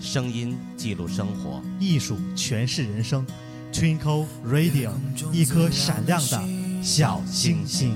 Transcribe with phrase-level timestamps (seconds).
[0.00, 3.26] 声音记录生活，艺术诠释人生。
[3.72, 4.92] Twinkle Radio，
[5.32, 6.40] 一颗闪亮的
[6.82, 7.94] 小星星。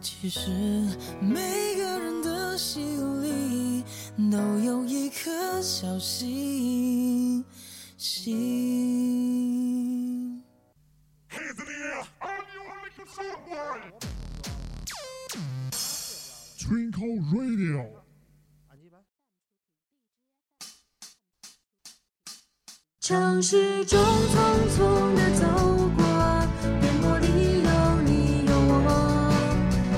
[0.00, 0.40] 其实
[1.20, 1.40] 每
[1.76, 3.84] 个人的心里
[4.30, 7.44] 都有一颗小星
[7.98, 8.81] 星。
[23.12, 24.40] 城市中匆
[24.74, 25.44] 匆的走
[25.98, 26.02] 过，
[26.80, 27.68] 颠簸里有
[28.06, 28.88] 你有我，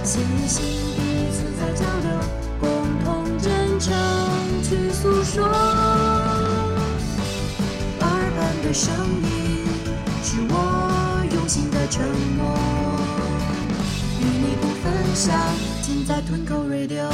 [0.02, 0.64] 心与心
[0.96, 0.98] 彼
[1.30, 2.10] 此在交流，
[2.58, 2.66] 共
[3.04, 3.94] 同真诚
[4.64, 5.46] 去诉说。
[8.00, 8.02] 耳
[8.36, 8.92] 畔的声
[9.22, 9.64] 音
[10.24, 12.04] 是我用心的承
[12.36, 12.42] 诺，
[14.18, 15.38] 与你不分享，
[15.82, 17.08] 尽在吞口锐流。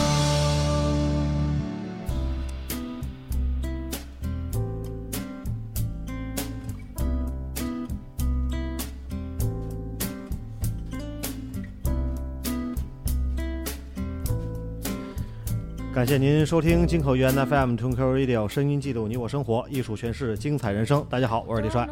[16.00, 21.04] 感谢您收听金口源 FM Twinkle Radio，声音记录你我生活，艺术诠释精彩人生。
[21.10, 21.86] 大家好，我是李帅。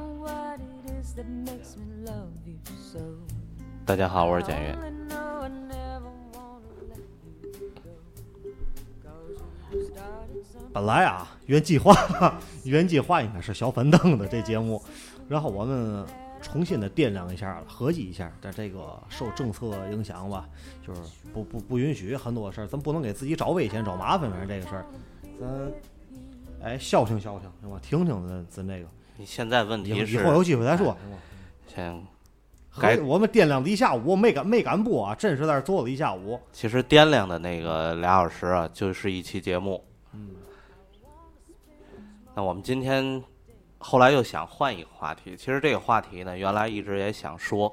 [3.85, 4.75] 大家好，我是简月。
[10.73, 11.95] 本来啊，原计划
[12.65, 14.83] 原计划应该是小粉凳的这节目，
[15.29, 16.07] 然后我们
[16.41, 20.49] 重新的掂量一下，合计一下，在这个受政策影响吧，
[20.87, 21.01] 就是
[21.33, 24.87] 不不不允许很多事儿，咱不能给自己找危险找麻烦，反正这个事儿，
[25.41, 25.73] 咱
[26.63, 27.79] 哎消停消停，行吧？
[27.83, 30.87] 听听咱咱这个，你现在问题是以后有机会再说。
[30.87, 31.19] 行吧
[31.67, 32.07] 先
[32.81, 36.39] 该我们掂量了一下午，没敢没敢播啊，真是在这坐了一下午。
[36.53, 39.85] 其实掂量的那个俩小时啊，就是一期节目。
[40.13, 40.31] 嗯。
[42.37, 43.21] 那我们今天
[43.79, 47.73] 后来又想换一个话题，其实这个话题呢，原来一直也想说，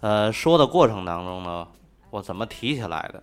[0.00, 1.66] 呃，说的过程当中呢，
[2.10, 3.22] 我怎么提起来的？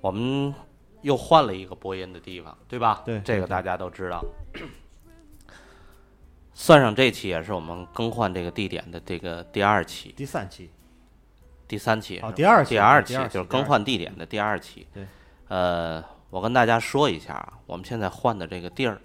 [0.00, 0.54] 我们
[1.02, 3.02] 又换了一个播音的地方，对吧？
[3.04, 4.24] 对对这个大家都知道。
[6.52, 10.12] 算上这期也是我们更换这个地点的这个第二期。
[10.12, 10.70] 第三期，
[11.66, 14.86] 第三期啊哦第二期第二第二期就是更换地点的第二期。
[14.92, 15.06] 对，
[15.48, 19.00] 呃，我跟大家说一下啊，我们现在换的这个地儿，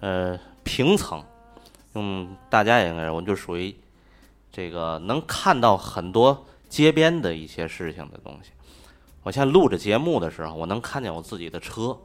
[0.00, 1.22] 呃，平层，
[1.94, 3.74] 嗯，大家也应该我就属于
[4.50, 8.50] 这个能看到很多街边的一些事情的东西。
[9.22, 11.96] 我现在录着节目的时候，我能看见我自己的车。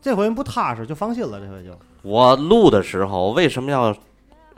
[0.00, 3.96] 这回不踏实就放心了，这回就我录的时候，为什么要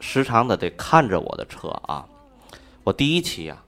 [0.00, 2.06] 时常的得看着我的车啊？
[2.82, 3.62] 我第一期啊，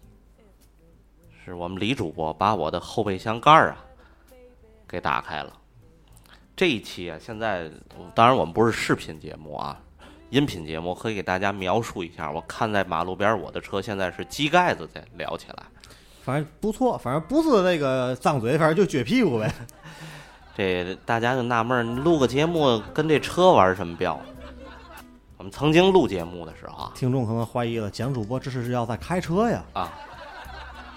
[1.44, 3.84] 是我们李主播把我的后备箱盖儿啊
[4.88, 5.52] 给打开了。
[6.56, 7.70] 这一期啊，现在
[8.14, 9.78] 当然我们不是视频节目啊，
[10.30, 12.30] 音频节目，可以给大家描述一下。
[12.30, 15.62] 我看在马路边，我的车现在是机盖子在撩起来。
[16.24, 19.52] 反正不错，反正不是那个张嘴，反正就撅屁股呗。
[20.56, 24.18] 这大家就纳闷录个节目跟这车玩什么标？
[25.36, 29.62] 我们曾经录节目的时候啊，听众可能怀疑了，蒋主播这是要在开车呀？
[29.74, 29.92] 啊，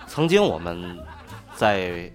[0.07, 0.97] 曾经我们
[1.53, 2.09] 在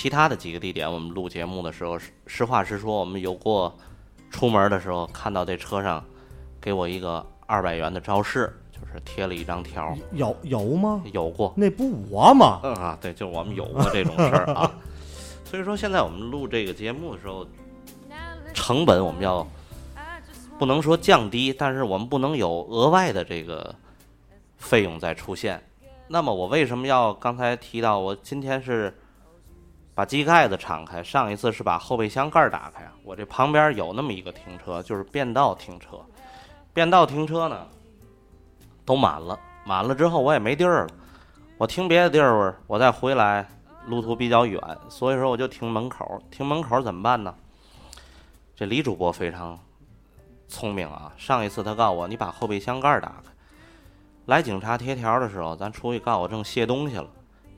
[0.00, 3.76] 其他的几个地点，我们录节目的时候，实实话实说，我们有过
[4.30, 6.02] 出门的时候看到这车上
[6.58, 11.02] 给我一个二百元的招式，就是贴了一张条，有有吗？
[11.12, 11.52] 有过。
[11.54, 12.60] 那不我吗？
[12.62, 14.72] 嗯啊，对，就是我们有过这种事儿啊。
[15.44, 17.46] 所以说，现在我们录这个节目的时候，
[18.54, 19.46] 成本我们要
[20.58, 23.74] 不能说降低，但是我们不能有额外的这个
[24.56, 25.62] 费用再出现。
[26.08, 28.96] 那么我为什么要刚才提到我今天是
[30.00, 32.88] 把机盖子敞开，上一次是把后备箱盖打开？
[33.04, 36.00] 我这旁边有那么一个停车，就是变道停车。
[36.72, 37.66] 变道停车呢，
[38.86, 40.94] 都满了，满了之后我也没地儿了。
[41.58, 43.46] 我停别的地儿，我再回来，
[43.88, 44.58] 路途比较远，
[44.88, 46.18] 所以说我就停门口。
[46.30, 47.34] 停门口怎么办呢？
[48.56, 49.58] 这李主播非常
[50.48, 51.12] 聪明啊！
[51.18, 53.30] 上一次他告诉我，你把后备箱盖打开。
[54.24, 57.06] 来警察贴条的时候，咱出去告我正卸东西了，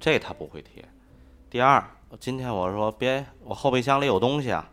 [0.00, 0.84] 这他不会贴。
[1.48, 1.84] 第二，
[2.20, 4.68] 今天我说别，我后备箱里有东西啊。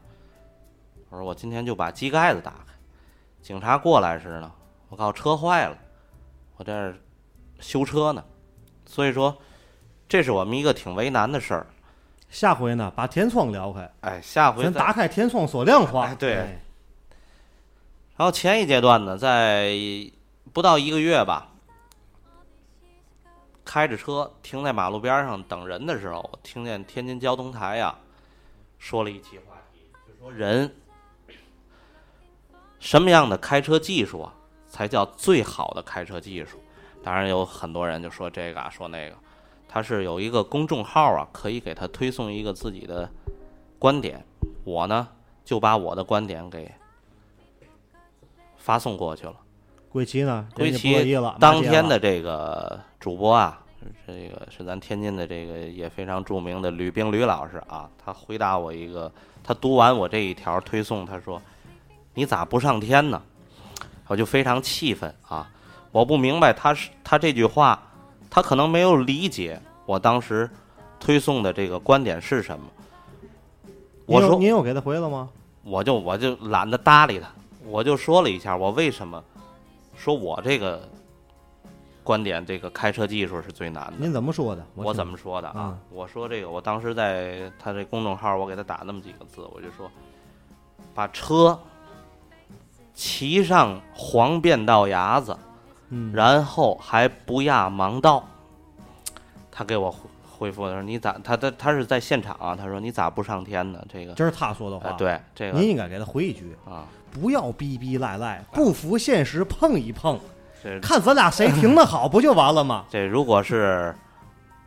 [1.10, 2.74] 我说我今天就把机盖子打开。
[3.42, 4.52] 警察过来时呢，
[4.90, 5.78] 我告诉车坏了，
[6.58, 6.96] 我这儿
[7.60, 8.24] 修车呢，
[8.86, 9.36] 所以说
[10.08, 11.68] 这是我们一个挺为难的事儿。
[12.30, 16.06] 下回呢，把天窗撩开，哎，下回再咱打开天窗说亮话。
[16.06, 16.36] 哎对
[18.18, 19.74] 然后前一阶段呢，在
[20.52, 21.54] 不到一个月吧，
[23.70, 27.96] 开着车停在马路边上等人的时候，我听见天津交通台呀
[28.80, 30.76] 说了一期话题，就说人
[32.80, 34.34] 什么样的开车技术啊
[34.68, 36.58] 才叫最好的开车技术？
[37.04, 39.16] 当然有很多人就说这个啊，说那个，
[39.68, 43.08] 他是有一个公众号啊，可以给他推送一个自己的
[43.78, 44.26] 观点。
[44.64, 45.08] 我呢
[45.46, 46.74] 就把我的观点给
[48.58, 49.36] 发送过去了。
[49.92, 50.48] 归期呢？
[50.56, 53.60] 归期了，当天的这个主播啊，
[54.06, 59.12] 这个是咱天津的这个也非常著名的吕冰吕老师啊，他回答我一个，
[59.44, 61.42] 他读完我这一条推送，他说
[62.14, 63.22] ：“你咋不上天呢？”
[64.08, 65.48] 我就非常气愤啊！
[65.92, 67.80] 我不明白他是他这句话，
[68.28, 70.50] 他可能没有理解我当时
[71.00, 72.66] 推送的这个观点是什么。
[74.08, 75.30] 我说您有您有给他回了吗？
[75.64, 77.28] 我就我就懒得搭理他，
[77.66, 79.24] 我就说了一下我为什么
[80.00, 80.88] 说我这个
[82.06, 83.94] 观点，这个开车技术是最难的。
[83.98, 84.66] 您怎么说的？
[84.74, 85.78] 我听怎么说的啊？
[85.92, 89.92] 我说这个，我当时在他这公众号，我给他打那么几个字，我就说，
[90.96, 91.60] 把车
[92.94, 95.38] 骑上黄变道牙子，
[95.90, 98.26] 嗯，然后还不压盲道。
[99.52, 100.00] 他给我回
[100.40, 101.20] 回复的时候：“你咋？
[101.22, 102.56] 他他他是在现场啊？
[102.56, 103.86] 他说你咋不上天呢？
[103.92, 110.20] 这个，这是他说的哎话。，对这个您应该给他回一句：啊，不要逼逼赖赖，不服现实碰一碰，
[110.64, 112.86] 这看咱俩谁停的好，不就完了吗？
[112.90, 113.96] 这如果是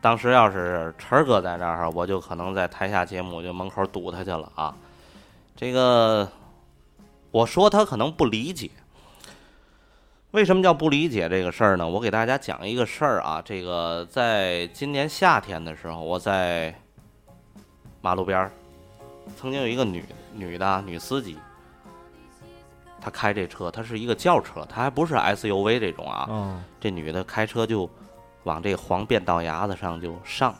[0.01, 4.75] 当时要是晨儿哥在那儿，我就可能在台下节目就门口堵他去了啊。
[5.55, 6.27] 这个
[7.31, 8.69] 我说他可能不理解，
[10.31, 11.87] 为什么叫不理解这个事儿呢？
[11.87, 13.41] 我给大家讲一个事儿啊。
[13.43, 16.73] 这个在今年夏天的时候，我在
[18.01, 18.51] 马路边儿
[19.37, 20.03] 曾经有一个女
[20.33, 21.37] 女的女司机，
[23.03, 26.25] 她开这车，她是一个轿车，她还不是 SUV 这种啊。
[26.29, 27.89] 嗯，这女的开车就
[28.43, 30.55] 往这黄变道牙子上就上。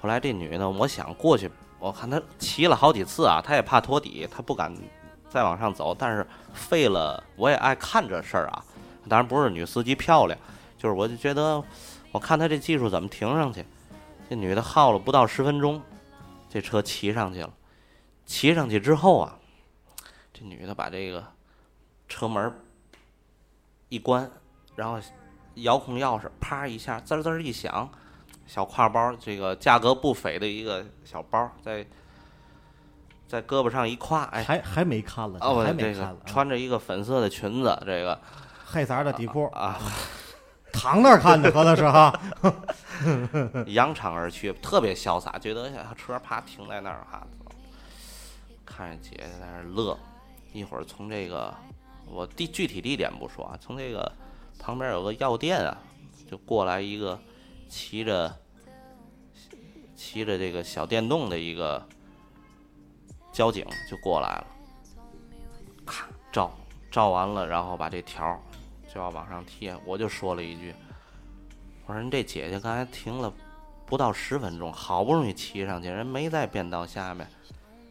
[0.00, 4.72] 后来这女的，我想过去，我看她骑了好几次啊，她也怕托底，她不敢
[5.28, 5.92] 再往上走。
[5.98, 6.24] 但是
[6.54, 8.64] 费了，我也爱看这事儿啊。
[9.08, 10.38] 当然不是女司机漂亮，
[10.78, 11.60] 就是我就觉得，
[12.12, 13.64] 我看她这技术怎么停上去。
[14.30, 15.82] 这女的耗了不到十分钟，
[16.48, 17.50] 这车骑上去了。
[18.24, 19.36] 骑上去之后啊，
[20.32, 21.24] 这女的把这个
[22.08, 22.52] 车门
[23.88, 24.30] 一关，
[24.74, 24.98] 然后
[25.54, 27.88] 遥控钥匙啪一下，滋滋一响，
[28.46, 31.86] 小挎包，这个价格不菲的一个小包，在
[33.26, 38.20] 在胳膊上一挎，哎，还还没看了，哦，还没看了，啊穿着一个粉色的裙子，这个
[38.64, 39.78] 黑色的底裤，啊，
[40.72, 42.12] 躺那儿看的，合着是哈。
[43.66, 47.26] 扬长而去，特别潇洒，觉得小车啪停在那儿哈，
[48.64, 49.98] 看着姐姐在那儿乐，
[50.52, 51.54] 一会儿从这个
[52.06, 54.10] 我地具体地点不说啊，从这个
[54.58, 55.76] 旁边有个药店啊，
[56.30, 57.18] 就过来一个
[57.68, 58.34] 骑着
[59.94, 61.86] 骑着这个小电动的一个
[63.32, 64.46] 交警就过来了，
[65.84, 66.50] 咔照
[66.90, 68.40] 照完了，然后把这条
[68.92, 70.74] 就要往上贴，我就说了一句。
[71.86, 73.32] 我说：“人这姐姐刚才停了
[73.84, 77.28] 不到十分钟，好不容易骑上去，人没在变道下面，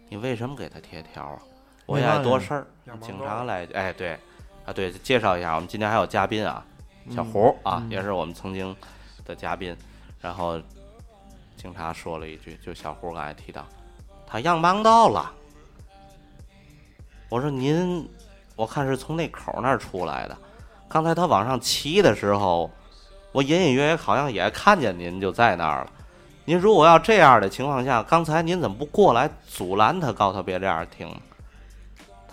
[0.09, 1.41] 你为什么给她贴条啊？
[1.85, 2.67] 我也爱多事儿。
[3.01, 4.17] 警察来，哎，对，
[4.65, 6.63] 啊，对，介绍一下，我们今天还有嘉宾啊，
[7.09, 8.75] 小胡啊，也是我们曾经
[9.25, 9.75] 的嘉宾。
[10.21, 10.59] 然后
[11.55, 13.65] 警察说了一句，就小胡刚才提到，
[14.25, 15.31] 他样盲到了。
[17.29, 18.09] 我说您，
[18.55, 20.37] 我看是从那口那儿出来的，
[20.87, 22.69] 刚才他往上骑的时候。”
[23.35, 25.91] 我隐隐约约好像也看见您就在那儿了。
[26.45, 31.13] 您如果要这样的情况下，刚才您怎么不过来阻拦他，告诉他别这样停？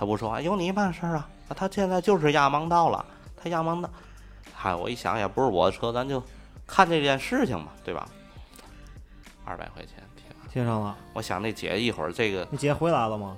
[0.02, 1.28] 他不说话，有你嘛事儿啊？
[1.54, 3.04] 他现在就是压盲道了，
[3.40, 3.88] 他压盲道。
[4.52, 6.20] 嗨，我一想也不是我的车，咱就
[6.66, 8.08] 看这件事情嘛，对吧？
[9.44, 10.02] 二百块钱
[10.50, 13.36] 贴上了，我想那姐一会儿这个，你姐回来了吗？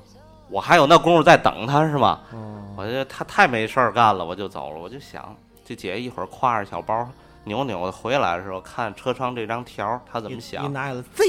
[0.48, 2.22] 我还有那功夫在等她是吗？
[2.32, 4.80] 嗯，我觉得他太没事儿干了，我就走了。
[4.80, 7.06] 我就想，这姐一会儿挎着小包。
[7.44, 10.72] 扭扭的回来的时候，看车窗这张条，他怎么想你想？
[10.72, 11.24] 拿了这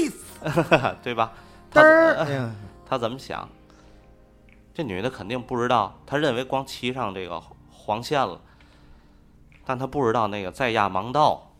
[1.02, 1.30] 对吧？
[1.74, 2.48] 嘚
[2.88, 3.46] 他 怎么想？
[4.76, 8.38] 这女的肯定不知道，她认为光骑上这个黄线了，
[9.64, 11.50] 但她不知道那个再压盲道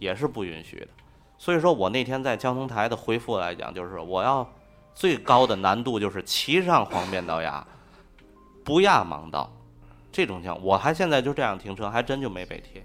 [0.00, 0.88] 也是不允许的。
[1.38, 4.44] 所以说我那天在交通台的回复来讲，就是我要
[4.96, 7.64] 最高的难度就是骑上黄变道牙，
[8.64, 9.48] 不压盲道。
[10.10, 12.84] 这种情况，我还现在就这样停车，还真就没被贴。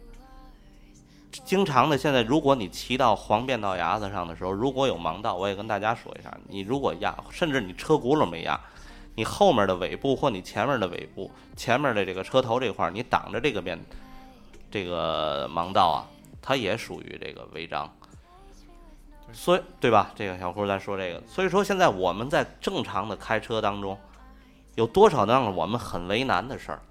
[1.44, 8.60] 经常的，现在如果你骑到黄变道牙子上的时候，如果有盲道，我也跟大家说一下，你如果压，甚至你车轱辘没压，
[9.20, 13.78] 你后面的尾部或你前面的尾部，前面的这个车头这块儿，你挡着这个变
[14.72, 16.08] 这个盲道啊，
[16.42, 17.94] 它也属于这个违章。
[19.34, 20.14] 所以，对吧？
[20.16, 23.98] 这个小胡在说这个，所以说现在我们在正常的开车当中，
[24.76, 26.82] 有多少让我们很为难的事儿，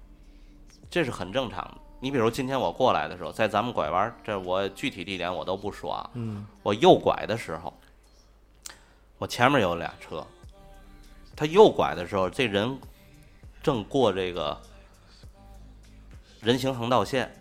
[0.87, 1.77] 这是很正常的。
[1.99, 6.07] 你比如今天我过来的时候，在咱们拐弯儿，这我具体地点我都不说啊。
[6.13, 7.73] 嗯，我右拐的时候，
[9.17, 10.23] 我前面有俩车，
[11.39, 12.77] 他右拐的时候，这人
[13.63, 14.59] 正过这个
[16.41, 17.33] 人行横道线，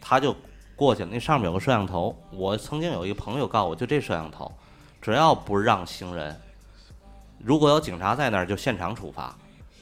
[0.00, 0.34] 他就
[0.74, 1.08] 过去了。
[1.12, 4.50] 那上面有个摄像头，我曾经有一个朋友告诉我，就这摄像头，
[5.00, 6.36] 只要不让行人，
[7.38, 9.32] 如果有警察在那儿，就现场处罚；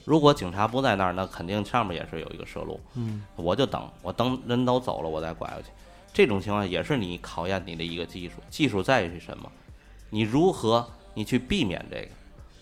[0.05, 2.79] 如果警察不在那儿，那肯定上面也是有一个摄录。
[2.97, 5.69] 嗯，我就等，我等人都走了，我再拐过去。
[6.13, 9.51] 这种情况也是你考验你的一个技术，技术在于是什么？
[10.11, 12.09] 你如何你去避免这个？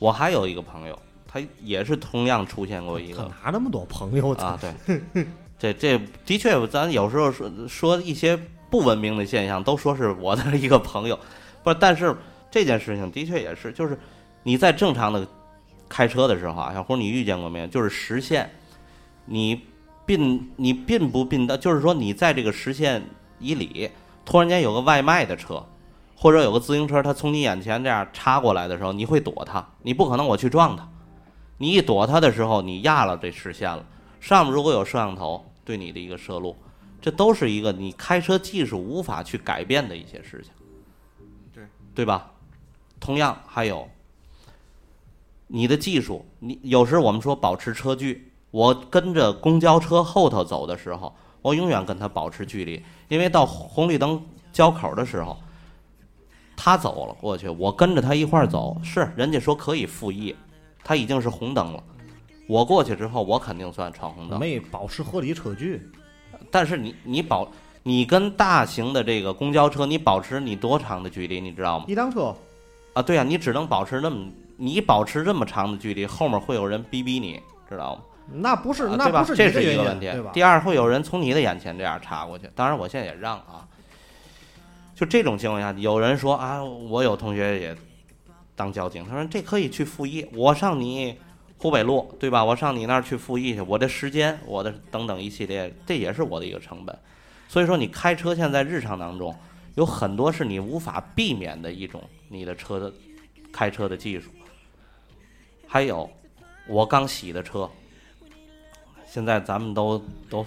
[0.02, 5.24] 我还有一个朋友，他也是同样出现过一他个哪那么多朋友啊，对，
[5.56, 8.36] 这这的确，咱有时候说说一些
[8.68, 11.16] 不文明的现象，都说是我的一个朋友，
[11.62, 12.16] 不，但是
[12.50, 13.96] 这件事情的确也是，就是
[14.42, 15.24] 你在正常的
[15.88, 17.66] 开车的时候啊，小胡，你遇见过没有？
[17.68, 18.50] 就是实线，
[19.26, 19.60] 你
[20.04, 23.00] 并你并不并到，就是说你在这个实线
[23.38, 23.88] 以里，
[24.24, 25.64] 突然间有个外卖的车，
[26.22, 30.88] 或者有个自行车，它从你眼前这样插过来的时候，你会躲它，你不可能我去撞它，
[31.58, 33.84] 你一躲它的时候，你压了这视线了。
[34.20, 36.54] 上面如果有摄像头对你的一个摄录，
[37.00, 40.52] 这都是一个你开车技术无法去改变的一些事情，
[41.52, 42.30] 对对吧？
[43.00, 43.88] 同样还有
[45.48, 51.12] 你的技术，你有时我们说保持车距，我跟着公交车后头走的时候，
[51.42, 55.36] 我永远跟它保持距离，因为到红绿灯交口的时候，
[56.64, 60.32] 他走了过去，我跟着他一块儿走，是人家说可以复议，
[60.84, 61.82] 他已经是红灯了。
[62.46, 64.38] 我过去之后，我肯定算闯红灯。
[64.38, 65.82] 没保持合理车距，
[66.52, 67.48] 但是你你保
[67.82, 71.86] 你跟大型的这个公交车，你保持你多长的距离，你知道吗？
[71.88, 72.32] 一辆车
[72.92, 78.02] 啊，对啊，你只能保持那么你保持这么长的距离，后面会有人逼逼你，知道吗？
[78.34, 79.24] 那不是那不？
[79.24, 80.30] 是这是一个问题对吧。？
[80.32, 82.48] 第二，会有人从你的眼前这样插过去。
[82.54, 83.66] 当然，我现在也让啊。
[85.02, 87.76] 就这种情况下，有人说啊，我有同学也
[88.54, 91.18] 当交警，他说这可以去复议，我上你
[91.58, 92.44] 湖北路，对吧？
[92.44, 96.96] 我上你那儿去复议去，我的时间，我的等等一系列，这也是我的一个成本。
[97.48, 99.36] 所以说，你开车现在日常当中
[99.74, 102.92] 有很多是你无法避免的一种你的车的
[103.52, 104.30] 开车的技术。
[105.66, 106.08] 还有，
[106.68, 107.68] 我刚洗的车，
[109.04, 110.46] 现在咱们都都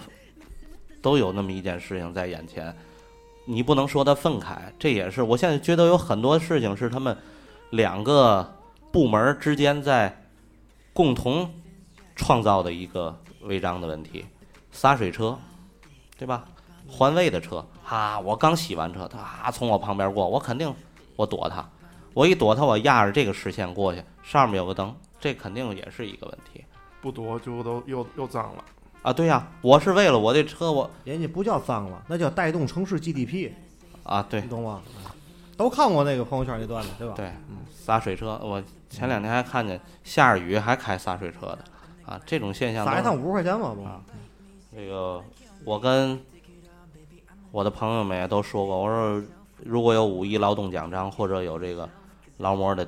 [1.02, 2.74] 都有那么一件事情在眼前，
[3.46, 7.16] 你不能说他愤慨，这也是我现在觉得有很多事情是他们
[7.70, 8.54] 两个
[8.92, 10.24] 部门之间在
[10.92, 11.48] 共同
[12.14, 14.26] 创造的一个违章的问题。
[14.72, 15.38] 洒水车，
[16.18, 16.44] 对吧？
[16.88, 20.72] 环卫的车，哈，我刚洗完车，他从我旁边过，我肯定
[21.14, 21.66] 我躲他，
[22.14, 26.64] 我一躲他，我压着这个视线过去，上面有个灯，这肯定也是一个问题
[27.00, 28.64] 不躲就都又又脏了。
[29.02, 29.12] 啊。
[29.12, 33.50] 对呀、我是为了我这车，我人家不叫脏了，那叫带动城市 GDP，
[34.02, 34.82] 啊，对你懂吗？
[35.56, 37.14] 都看过那个朋友圈那段子，对吧？
[37.16, 37.32] 对，
[37.72, 41.58] 洒水车，我前两天还看见下着雨还开洒水车的
[42.04, 43.82] 啊，这种现象都是撒一趟五十块钱嘛，不？
[43.82, 44.00] 啊
[44.76, 45.22] 这个
[45.64, 46.20] 我跟
[47.50, 49.22] 我的朋友们也都说过，我说
[49.64, 51.88] 如果有五一劳动奖章或者有这个
[52.36, 52.86] 劳模的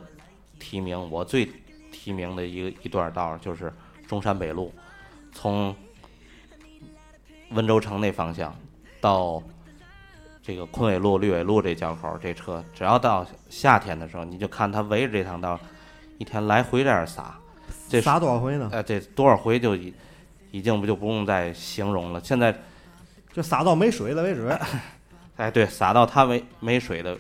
[0.61, 1.51] 提名，我最
[1.91, 3.73] 提名的一个一段道儿就是
[4.07, 4.71] 中山北路，
[5.33, 5.75] 从
[7.51, 8.55] 温州城那方向
[9.01, 9.43] 到
[10.43, 15.59] 这个昆纬路、绿纬路这交口，这车只要到夏天的时候，你就看它围着这趟道，
[16.19, 17.39] 一天来回这样撒，
[17.89, 18.71] 这撒多少回呢？
[18.73, 19.93] 哎，这多少回就已
[20.51, 22.21] 已经不就不用再形容了。
[22.23, 22.55] 现在，
[23.33, 24.49] 就撒到没水了为止，
[25.37, 27.17] 哎，对，撒到它没没水的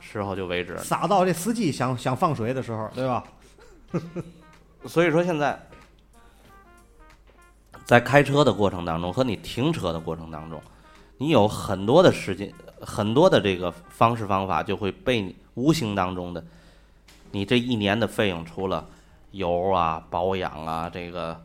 [0.00, 0.76] 时候就为止。
[0.78, 3.24] 撒到这司机想想放水的时候，对吧？
[4.86, 5.58] 所以说现在
[7.84, 10.60] 在开车的过程当中和你停车的过程当中，
[11.18, 16.44] 你有很多的时间，很多的这个方式方法就会被你无形当中的，
[17.30, 18.86] 你这一年的费用除了
[19.32, 21.40] 油啊、保养啊、这个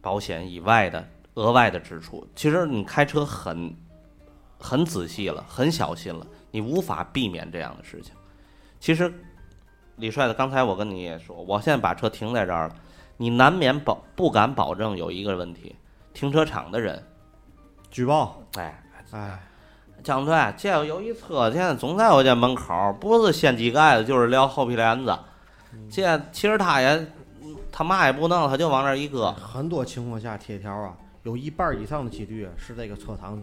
[0.00, 3.74] 保险以外的额外的支出，其实你开车很
[4.58, 8.12] 很仔细了，很小心了，你无法避免这样的事情。
[8.78, 9.12] 其实
[9.96, 12.74] 李帅的，刚才我跟你也说，我现在把车停在这儿了，
[13.20, 15.76] 你难免保不敢保证有一个问题，
[16.14, 17.04] 停车场的人，
[17.90, 19.38] 举报，哎，哎，
[20.02, 25.14] 江队，这有一车现在总在我家门口，不是掀机盖子就是撩后皮帘子。
[25.90, 27.06] 这其实他也
[27.70, 29.30] 他嘛也不弄，他就往那一搁。
[29.32, 33.38] 很多情况下贴条啊，有一半以上的几率是这个车厂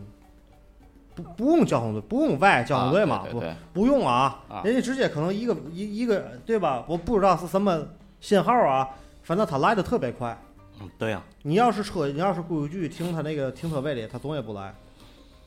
[1.14, 3.56] 不不用交通队，不用外交通队嘛，对对对。
[3.74, 4.40] 不用啊。
[4.50, 6.84] 啊，人家直接可能一个一一个对吧？
[6.88, 7.80] 我不知道是什么
[8.20, 8.90] 信号啊，
[9.28, 10.42] 反正他来的特别快。
[10.80, 14.74] 嗯，对呀、你要是车，你要是规规矩矩停他那个停车位里，他总也不来。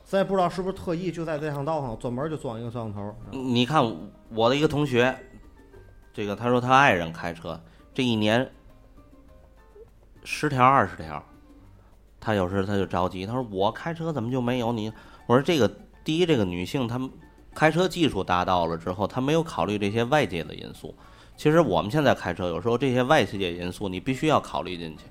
[0.05, 3.15] 咱也不知道是不是特意就在这趟道上专门就装一个摄像头。
[3.31, 3.83] 你看
[4.29, 5.17] 我的一个同学，
[6.13, 7.59] 这个他说他爱人开车，
[7.91, 8.47] 这一年
[10.23, 11.23] 十条二十条，
[12.19, 14.93] 他有时他就着急，他说我开车怎么就没有你？
[15.25, 15.67] 我说这个
[16.03, 17.09] 第一，这个女性她们
[17.55, 20.93] 开车技术达到了之后，她没有考虑这些外界的因素。
[21.37, 25.03] 其实我们现在开车，有时候这些外界因素你必须要考虑进去。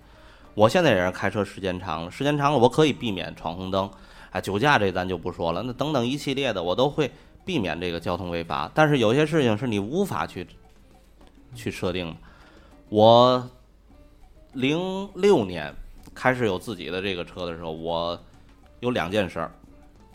[0.55, 3.91] 我现在也是开车时间长了，时间长了我可以避免闯红灯，
[4.31, 7.11] 哎，酒驾这咱就不说了，那等等一系列的我都会
[7.45, 8.71] 避免这个交通违法。
[8.75, 10.47] 但是有些事情是你无法去
[11.55, 12.17] 去设定的。
[12.89, 13.49] 我
[14.53, 15.75] 零六年
[16.15, 18.21] 开始有自己的这个车的时候，我
[18.81, 19.50] 有两件事儿。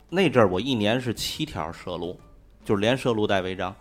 [0.09, 2.19] 那阵儿我一年是七条摄路，
[2.63, 3.75] 就是连摄路带违章。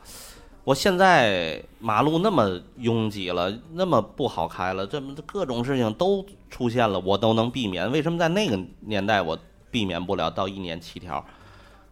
[0.64, 7.90] 我现在马路那么拥挤了，那么不好开了，这么各种事情都出现了，我都能避免。
[7.92, 9.38] 为什么在那个年代我
[9.70, 11.22] 避免不了到一年七条？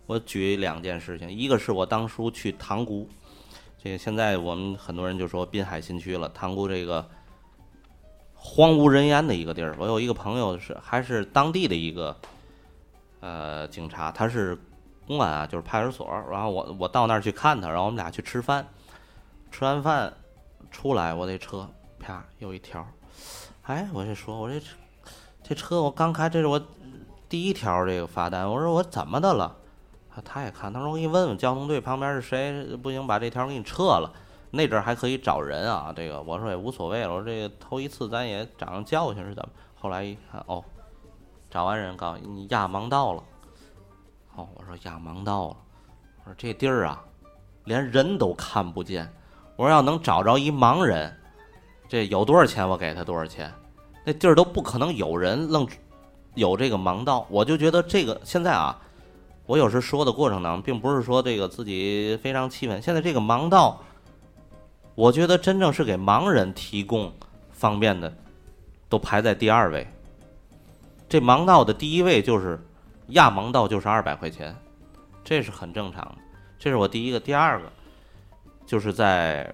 [0.07, 3.07] 我举两件事情，一个是我当初去塘沽，
[3.83, 7.07] 这个现在我们很多人就说滨海新区了，塘沽这个
[8.35, 9.77] 荒无人烟的一个地儿。
[9.79, 12.17] 我有一个朋友是还是当地的一个
[13.21, 14.59] 呃警察，他是
[15.07, 16.07] 公安啊，就是派出所。
[16.31, 18.67] 然后我我到那儿去看他，然后我们俩去吃饭，
[19.51, 20.13] 吃完饭
[20.71, 21.69] 出来，我这车
[21.99, 22.87] 啪有一条，
[23.63, 24.77] 哎，我就说我这车
[25.43, 26.61] 这车我刚开，这是我
[27.29, 29.57] 第一条这个罚单，我说我怎么的了？
[30.15, 34.13] 他他也看，他说我给你问问交通队旁边是谁，不行把这条给你撤了。
[34.51, 39.49] 那阵还可以找人啊，这个我说也无所谓了，我说这个头一次咱也长教训是怎么？
[39.81, 40.63] 后来一看哦，
[41.51, 43.25] 找完人告诉你压盲道了。
[44.37, 45.57] 哦，我说压盲道了，
[46.25, 47.03] 我说这地儿啊，
[47.65, 49.13] 连人都看不见。
[49.57, 51.15] 我说要能找着一盲人，
[51.89, 53.53] 这有多少钱我给他多少钱，
[54.05, 55.69] 那地儿都不可能有人愣
[56.35, 57.27] 有这个盲道。
[57.29, 58.81] 我就觉得这个现在啊，
[59.45, 62.81] 我有时说的过程当中，并不是说这个自己非常气愤。
[62.81, 63.79] 现在这个盲道，
[64.95, 67.13] 我觉得真正是给盲人提供
[67.51, 68.13] 方便的，
[68.89, 69.87] 都排在第二位。
[71.09, 72.59] 这盲道的第一位就是
[73.13, 74.55] 压盲道，就是二百块钱，
[75.25, 76.17] 这是很正常的。
[76.59, 77.65] 这是我第一个，第二个
[78.67, 79.51] 就是在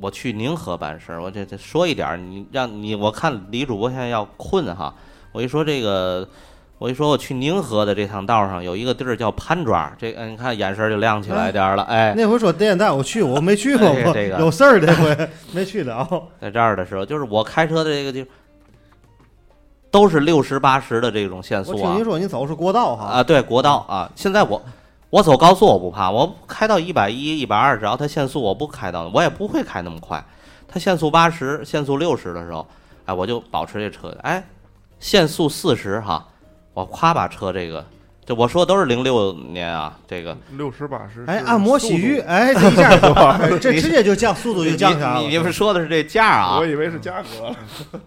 [0.00, 4.94] 我去宁河办事儿，我这这说一点儿，你让你我看李主播现在要困哈，
[5.32, 6.28] 我一说这个。
[6.78, 16.04] 我一说我去宁河的这趟道上有一个地儿叫潘庄，这嗯你看眼神儿就亮起来点儿了，哎，那回说电带我去，我没去过，我哎这个有事儿这回没去了。
[16.40, 18.26] 在这儿的时候，就是我开车的这个地，
[19.92, 24.10] 都是六十八十的这种限速啊听您说你走是国道哈，啊，对，国道啊。
[24.16, 24.60] 现在我
[25.10, 30.24] 我走高速我不怕，我开到一百一、一百二，只要它限速我不开到，我也不会开那么快。
[30.66, 32.66] 它限速八十、限速六十的时候，
[33.04, 34.42] 哎，我就保持这车，哎，
[34.98, 36.26] 限速四十哈，
[36.72, 37.84] 我夸把车这个，
[38.24, 41.22] 这我说都是零六年啊，这个六十八十。
[41.26, 45.20] 哎，按摩洗浴，，哎，这一下 就哎这直接就降速度就降下来了。
[45.20, 46.64] 你你们说的是这价啊我？
[46.64, 48.00] 以为是价格了。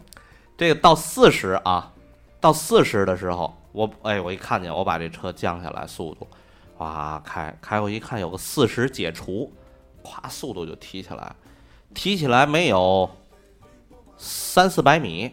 [0.57, 1.91] 这个到四十啊，
[2.39, 6.27] 到四十的时候，我哎，我一看见，我把这车降下来速度，
[6.77, 9.51] 哇，开开过一看有个四十解除，
[10.03, 11.35] 咵，速度就提起来，
[11.93, 13.09] 提起来没有
[14.17, 15.31] 三四百米，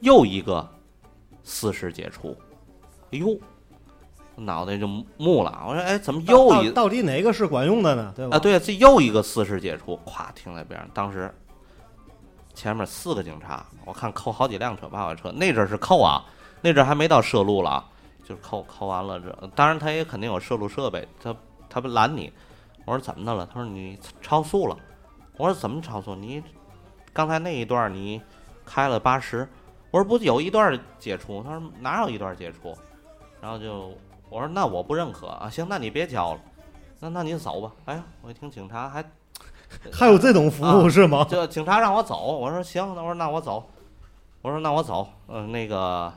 [0.00, 0.68] 又一个
[1.42, 2.36] 四十解除，
[3.10, 3.36] 哎呦，
[4.36, 8.12] 脑袋就木了，我说哎，怎么又一到到底哪个是管用的呢？
[8.14, 8.36] 对吧？
[8.36, 10.88] 啊，，对，这又一个四十解除，咵停在边上。
[10.94, 11.34] 当时
[12.58, 16.24] 前面四个警察，我看扣好几辆车，把我车那阵是扣啊，
[16.60, 17.88] 那阵还没到摄路了，
[18.24, 21.32] 就是扣扣完了这，当然他也肯定有摄录设备，他
[21.70, 22.32] 他不拦你。
[22.84, 23.46] 我说怎么的了？
[23.46, 24.76] 他说你超速了。
[25.36, 26.16] 我说怎么超速？
[26.16, 26.42] 你
[27.12, 28.20] 刚才那一段你
[28.66, 29.48] 开了八十。
[29.92, 31.40] 我说不有一段解除？
[31.44, 32.76] 他说哪有一段解除？
[33.40, 33.96] 然后就
[34.30, 36.40] 我说那我不认可啊，行，那你别交了。
[36.98, 37.70] 那那你走吧。
[37.84, 39.04] 哎呀，我一听警察还
[39.92, 41.24] 还有这种服务啊是吗？
[41.24, 43.68] 就警察让我走，我说行，那我说那我走，
[44.42, 45.08] 我说那我走。
[45.28, 46.12] 嗯、那个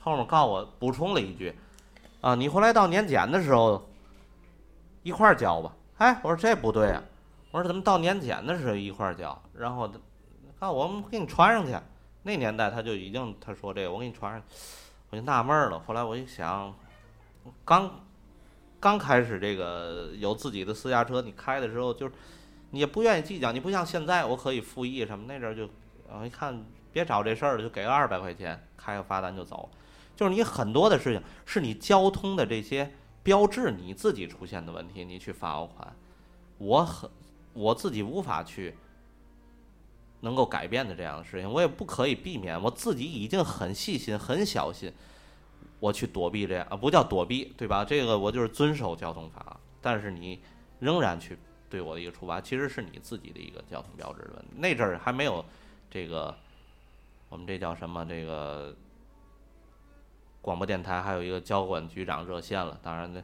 [0.00, 1.54] 后面告诉我补充了一句，
[2.20, 3.88] 啊，你回来到年检的时候
[5.02, 5.72] 一块儿交吧。
[5.98, 7.02] 哎，我说这不对啊，
[7.50, 9.36] 我说怎么到年检的时候一块儿交？
[9.52, 9.86] 然后
[10.58, 11.76] 告诉我们给你传上去，
[12.22, 14.42] 那年代他就已经他说这个，我给你传上，
[15.10, 15.78] 我就纳闷儿了。
[15.80, 16.74] 后来我一想，
[17.64, 17.90] 刚
[18.80, 22.12] 刚开始这个有自己的私家车，你开的时候就是
[22.70, 25.68] 你也不愿意计较，你不像现在我可以复议什么，那阵儿就
[26.08, 29.68] 我一看别找这事儿了，就给个二百块钱，开个罚单就走。
[30.14, 35.94] 就是你很多的事情是你交通的这些标志你自己出现的问题，你去罚我款，
[36.58, 37.08] 我很
[37.52, 38.74] 我自己无法去
[40.20, 44.92] 能够改变的这样的事情，我也不可以避免，我自己已经很细心、很小心，
[45.78, 47.84] 我去躲避这样啊，不叫躲避，对吧？
[47.84, 50.40] 这个我就是遵守交通法，但是你
[50.80, 54.48] 仍然去对我的一个处罚，其实是你自己的一个交通标志的问题。
[54.56, 55.44] 那阵儿还没有
[55.90, 56.34] 这个，
[57.28, 58.04] 我们这叫什么？
[58.04, 58.74] 这个
[60.40, 63.22] 广播电台还有一个交管局长热线了，当然呢。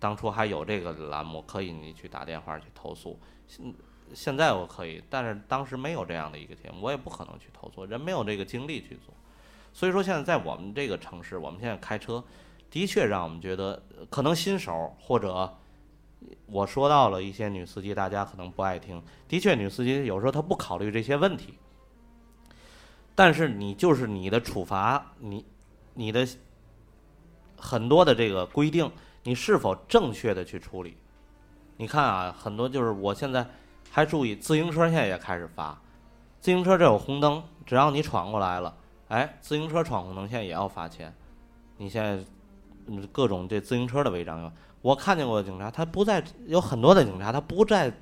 [0.00, 3.16] 当初还有这个栏目，可以你去打电话去投诉。
[3.46, 3.72] 现
[4.12, 9.14] 现在我可以，但是当时没有这样的一个节目，我也不可能去投诉，人没有这个精力去做。
[9.72, 12.24] 所以说，现在在我们这个城市，我们现在开车，
[12.68, 15.56] 的确让我们觉得，可能新手或者
[16.46, 19.02] 我说到了一些女司机，大家可能不爱听。
[19.26, 21.54] 的确，女司机有时候她不考虑这些问题，
[23.14, 25.44] 但是你就是你的处罚，你
[25.94, 26.26] 你的
[27.56, 28.90] 很多的这个规定。
[29.24, 30.96] 你是否正确的去处理？
[31.76, 33.46] 你看啊，很多就是我现在
[33.90, 35.78] 还注意，自行车现在也开始罚，
[36.40, 38.74] 自行车这有红灯，只要你闯过来了，
[39.08, 41.14] 哎，自行车闯红灯现在也要罚钱。
[41.76, 42.24] 你现在
[43.12, 44.50] 各种这自行车的违章，
[44.80, 47.92] 我看见过的警察，他不在有很多的警察，他不在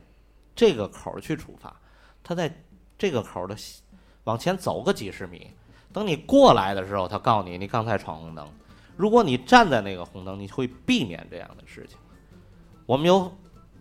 [0.54, 1.74] 这个口儿去处罚，
[2.22, 2.62] 他在
[2.98, 3.56] 这个口儿的
[4.24, 5.50] 往前走个几十米，
[5.92, 8.46] 等你过来的时候，他告诉你你刚才闯红灯。
[8.96, 11.98] 如果你站在那个红灯，你会避免这样的事情。
[12.86, 13.30] 我们有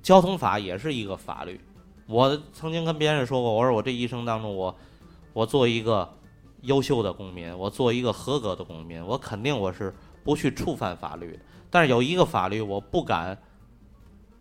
[0.02, 1.60] 交通法，也是一个法律。
[2.08, 4.76] 我曾经跟别人说过，我说我这一生当中，我
[5.34, 6.18] 我做一个
[6.62, 11.40] 优秀的公民，我做一个合格的公民，我肯定我是不去触犯法律的。
[11.76, 13.38] 但是有一个法律，我不敢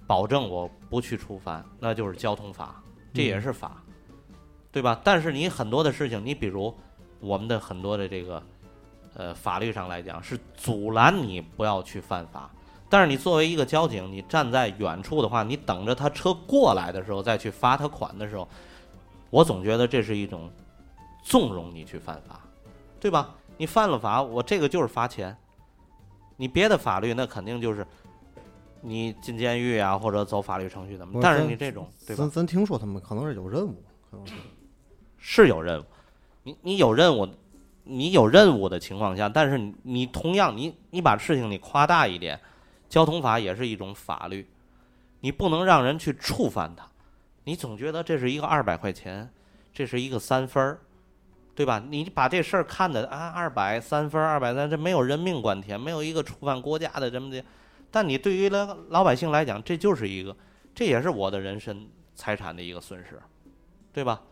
[0.06, 2.80] 保证我不去触犯，那就是交通法，
[3.12, 3.82] 这也是法，
[4.70, 5.00] 对吧？
[5.02, 6.72] 但是你很多的事情，你比如
[7.18, 8.40] 我们的很多的这个。
[9.16, 12.50] 呃，法律上来讲是阻拦你不要去犯法，
[12.88, 18.48] 但是你作为一个交警，你站在远处的话，你等着他车过来的时候再去罚他款的时候，
[19.30, 20.48] 我总觉得这是一种
[21.24, 22.40] 纵容你去犯法，
[23.00, 23.34] 对吧？
[23.56, 25.36] 你犯了法，我这个就是罚钱。
[26.36, 27.86] 你别的法律那肯定就是
[28.80, 31.20] 你进监狱啊，或者走法律程序怎么？
[31.22, 32.30] 但是你这种，对吧咱？
[32.30, 34.34] 咱听说他们可能是有任务，可能是
[35.18, 35.84] 是有任务，
[36.42, 37.28] 你你有任务。
[37.86, 42.40] 你有任务的情况下，但是你你同样你你把事情你夸大一点，
[42.88, 44.48] 交通法也是一种法律，
[45.20, 46.88] 你不能让人去触犯它，
[47.44, 49.28] 你总觉得这是一个二百块钱，
[49.70, 50.80] 这是一个三分儿，
[51.54, 51.82] 对吧？
[51.88, 57.44] 你把这事儿看的啊二百三分二百三，这没有人命关天，没有一个触犯国家的这么的，
[57.90, 60.36] 但你对于老老百姓来讲，这就是一个，
[60.74, 63.20] 这也是我的人身财产的一个损失，
[63.92, 64.22] 对吧？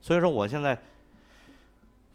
[0.00, 0.78] 所以说我现在。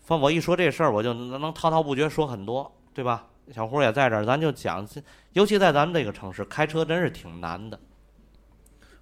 [0.02, 3.28] 反我一说这事儿，我就能滔滔不绝说很多，对吧？
[3.54, 4.84] 小胡也在这儿，咱就讲，
[5.34, 7.80] 尤其在咱们这个城市，开车真是挺难的。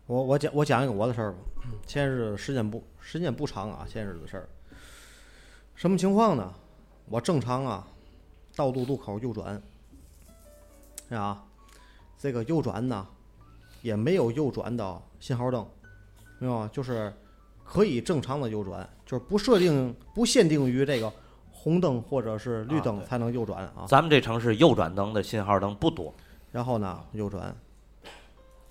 [0.05, 1.37] 我我讲我讲一个我的事儿吧，
[1.85, 4.49] 前日子时间不时间不长啊，前日子的事儿。
[5.77, 6.51] 什么情况呢？
[7.05, 7.87] 我正常啊，
[8.55, 9.61] 道路路口右转，
[11.11, 11.45] 啊，
[12.17, 13.07] 这个右转呢，
[13.83, 15.63] 也没有右转的信号灯，
[16.39, 16.69] 明白吗？
[16.73, 17.13] 就是
[17.63, 21.13] 可以正常的右转，就是不设定不限定于这个
[21.51, 23.85] 红灯或者是绿灯才能右转啊。
[23.87, 26.11] 咱们这城市右转灯的信号灯不多，
[26.51, 27.55] 然后呢右转，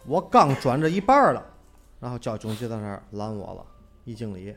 [0.06, 1.40] 我刚转着一半了，
[2.00, 3.64] 然后交警就在那儿拦我了，
[4.04, 4.52] 一经理。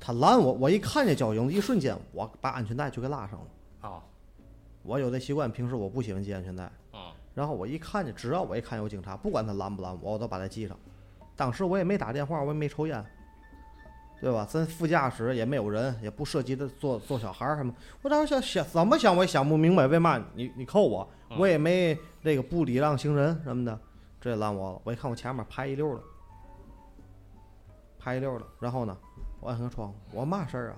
[0.00, 3.88] 他拦我，我一看见交警，一瞬间我把安全带就给拉上了。
[3.88, 4.02] 啊，
[4.82, 6.64] 我有这习惯，平时我不喜欢系安全带。
[6.92, 10.76] 啊，然后我一看见，只要我一看有警察，不管他拦不拦我，我都把他系上。
[11.36, 13.04] 当时我也没打电话，我也没抽烟，
[14.20, 14.46] 对吧？
[14.48, 17.74] 咱副驾驶也没有人，也不涉及的坐坐小孩儿什么。
[18.02, 23.78] 我当时想想怎么想，我也想不明白，为嘛你你扣我，嗯我也没那个不礼让行人什么的，
[24.20, 24.80] 这也拦我了。
[24.84, 26.02] 我一看我前面排一溜的，
[27.98, 28.96] 排一溜的，然后呢，
[29.44, 30.76] 我按个窗户，我嘛事儿啊？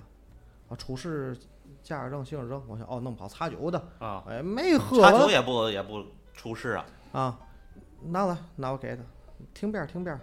[0.67, 1.37] 啊，出示
[1.81, 2.61] 驾驶证、行驶证。
[2.67, 6.03] 我想哦，弄不好查酒的，啊，哎，没喝完查酒也不也不
[6.33, 7.39] 出事啊，啊，
[8.01, 9.01] 拿来，拿我给他，
[9.53, 10.19] 停边儿停边儿，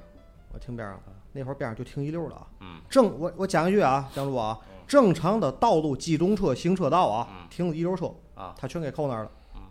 [0.53, 1.01] 我停边儿了。
[1.33, 2.47] 那会儿边上就停一溜了啊。
[2.61, 9.31] 嗯，正我我讲一句啊，江主啊，正常的道路机动车行车道啊，嗯停一溜车啊他全给扣那儿了。
[9.55, 9.63] 嗯，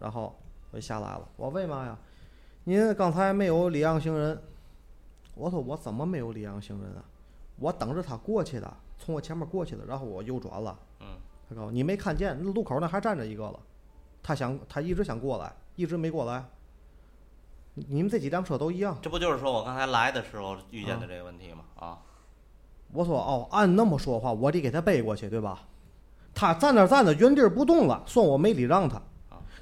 [0.00, 0.36] 然后
[0.72, 1.96] 我就下来了，我为嘛呀？
[2.64, 4.42] 您刚才没有礼让行人。
[5.36, 7.04] 我说我怎么没有礼让行人啊？
[7.60, 10.76] 我等着他过去的，从我前面过去的，然后我右转了。
[10.98, 11.06] 嗯，
[11.48, 13.60] 他告诉我你没看见，那路口那还站着一个了，
[14.22, 16.44] 他想他一直想过来，一直没过来。
[17.74, 18.98] 你你们这几辆车都一样。
[19.00, 21.64] 这不就是说我刚才来的时候遇见的这个问题吗？
[21.76, 21.98] 啊，
[22.92, 25.60] 我说哦，按那么说的话，我得给他背过去，对吧？
[26.34, 29.00] 他站那站着原地不动了，算我没礼让他。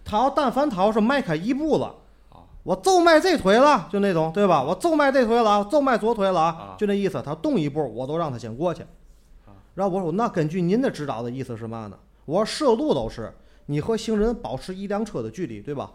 [0.04, 1.94] 他要但凡他要是迈开一步了，
[2.68, 4.62] 我就迈这腿了，就那种，对吧？
[4.62, 7.22] 我就迈这腿了啊，就迈左腿了啊，就那意思。
[7.24, 8.84] 他动一步，我都让他先过去。
[9.74, 11.98] 然后我说，那根据您的指导的意思是嘛呢？
[12.26, 13.32] 我说摄路都是
[13.64, 15.90] 你和行人保持一辆车的距离，对吧？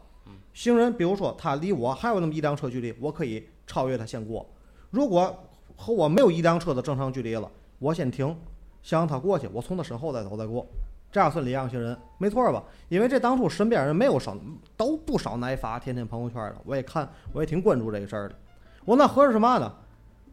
[0.56, 4.44] 行人比如说他离我还有那么一辆车距离，我可以超越他先过。
[4.90, 5.32] 如果
[5.78, 8.36] 和我没有一辆车的正常距离了，我先停，
[8.82, 10.66] 先让他过去，我从他身后再走再过，
[11.14, 12.64] 这样算礼让行人，没错吧？
[12.90, 14.36] 因为这当初身边人没有少，
[14.76, 18.36] 都不少挨罚，天天朋友圈的，我也看，我也挺关注这个事儿的。
[18.84, 19.72] 我那合着是嘛呢？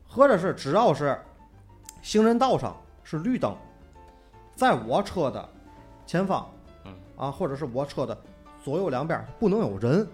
[0.08, 1.20] 合着是只要是
[2.00, 3.54] 行人道上是绿灯，
[4.56, 5.46] 在我车的
[6.06, 6.48] 前方，
[7.14, 8.16] 啊，或者是我车的
[8.64, 10.08] 左右两边不能有人，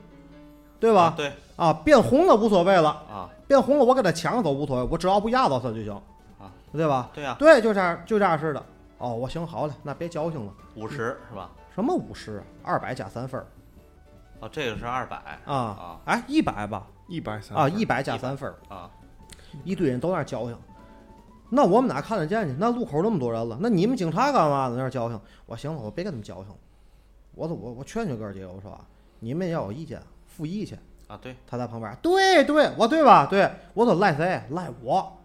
[0.81, 1.15] 对吧？
[1.17, 5.93] 对啊，变红了无所谓了啊，变红了我给他抢走无所谓，我只要不压到他就行
[6.41, 7.09] 啊，对吧？
[7.15, 8.61] 对呀对，就这样，就这样似的。
[8.99, 10.53] 哦，我行好嘞，那别矫情了。
[10.75, 10.97] 五十
[11.29, 11.51] 是吧？
[11.75, 12.43] 什么五十？
[12.63, 13.47] 二百加三分儿
[14.41, 18.91] 哦，这个是二百啊啊，哎，一百吧，一百三啊，一百加三分儿啊，
[19.65, 20.57] 一堆人都在那儿矫情。
[21.49, 22.55] 那我们哪看得见去？
[22.59, 24.71] 那路口那么多人了，那你们警察干嘛呢？
[24.71, 25.21] 在那儿矫情？
[25.47, 26.57] 我行了，我别跟他们矫情了。
[27.35, 28.81] 我说我我劝劝哥儿几个，我说啊，
[29.21, 30.77] 你们要有意见，复议去。
[31.07, 33.27] 啊，对，他在旁边，对对，我对吧？
[33.31, 34.43] 对，我说赖谁？
[34.51, 35.17] 赖我，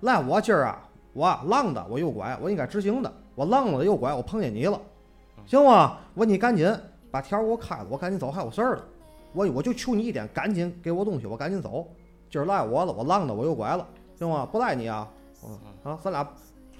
[0.00, 4.80] 赖我今儿啊，我浪的，我右拐，我应该直行的，我浪了右拐，我碰见你了，
[5.46, 5.98] 行吗？
[6.14, 6.72] 我说你赶紧
[7.10, 8.84] 把条给我开了，我赶紧走，还有事儿了。
[9.32, 11.86] 我我就求你一点，赶紧给我东西，我赶紧走。
[12.30, 13.86] 今儿赖我了，我浪的，我右拐了，
[14.18, 14.46] 行吗？
[14.50, 15.08] 不赖你啊，
[15.82, 16.26] 啊，咱俩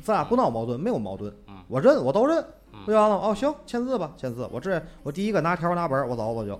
[0.02, 1.32] 咱俩不闹矛盾，没有矛盾，
[1.68, 2.44] 我认，我都认，
[2.86, 3.06] 对吧？
[3.06, 4.48] 哦，行，签字吧，签字。
[4.52, 6.58] 我这我第一个拿条拿本，我走我就。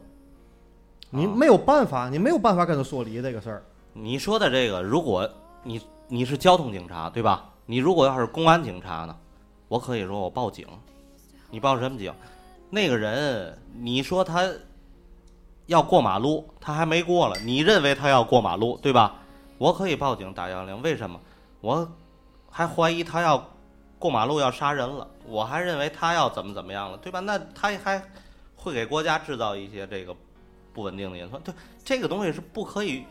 [1.11, 3.63] 你没有办法，你没有办法跟他说理这个事儿。
[3.93, 5.29] 你说的这个，如果
[5.65, 7.50] 你你是交通警察对吧？
[7.71, 9.17] 你如果要是公安警察呢，
[9.69, 10.67] 我可以说我报警。
[11.53, 12.13] 你报什么警？
[12.69, 14.45] 那个人，你说他
[15.67, 19.15] 要过马路，他还没过了，你认为他要过马路对吧？
[19.57, 21.21] 我可以报警打幺幺零，为什么？
[21.61, 21.89] 我
[22.51, 23.49] 还怀疑他要
[24.01, 27.21] 过马路要杀人了，我还认为他要怎么怎么样了，对吧？
[27.21, 28.03] 那他还
[28.57, 30.13] 会给国家制造一些这个
[30.75, 31.39] 不稳定的因素。
[31.45, 31.55] 对，
[31.85, 33.05] 这个东西是不可以。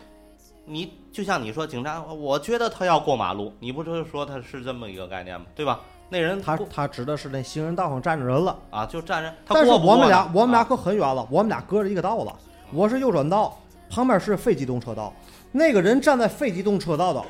[0.70, 5.48] 你就像你说，警察，我觉得他要过马路，你不就是说他是这么一个概念吗？
[5.56, 5.80] 对吧？
[6.12, 9.30] 那人他他指的是那行人道上站着人了啊，就站着。
[9.46, 12.36] 他但是我们俩我们俩啊可很远了，我们俩隔着一个道了。
[12.72, 15.12] 我是右转道，旁边是非机动车道，
[15.52, 17.24] 那个人站在非机动车道的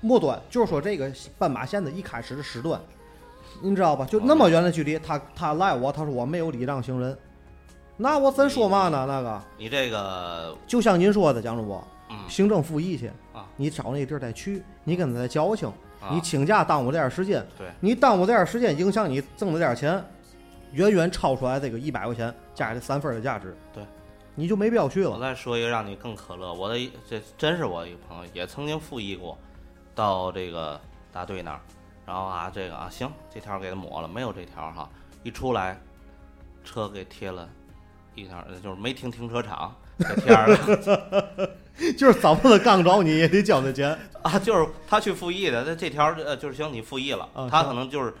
[0.00, 2.80] 末端，就是说这个斑马线的一开始的时段，
[3.60, 4.04] 你知道吧？
[4.06, 7.16] 就那么远的距离，他他赖我，他说我没有礼让行人，
[7.96, 9.06] 那我怎说嘛呢？
[9.08, 11.95] 那个你这个就像您说的，蒋主播，嗯
[12.28, 15.68] 行政复议去啊，你找那地儿再去，你跟他再矫情，
[16.00, 16.10] 啊。
[16.12, 17.68] 你请假耽误这点时间，对。
[17.80, 20.02] 你耽误这点时间，影响你挣的点钱，
[20.72, 23.84] 远远超出来这个一百块钱加这三份的价值，对，
[24.34, 25.10] 你就没必要去了。
[25.10, 25.28] 我了。
[25.28, 29.36] 再说一个让你更可乐，我的一这真是我一个朋友，也曾经复议过，
[29.94, 30.80] 到这个
[31.12, 31.60] 大队那儿，
[32.04, 34.88] 然后啊这个啊行，这条给他抹了，没有这条哈，
[35.22, 35.78] 一出来，
[36.64, 37.48] 车给贴了
[38.14, 41.50] 一条，就是没停停车场给贴上了。
[41.98, 48.14] 就是早不了刚着你也得交那钱啊，就是他去复议的，那这条呃就是行，你复议了，他可能就是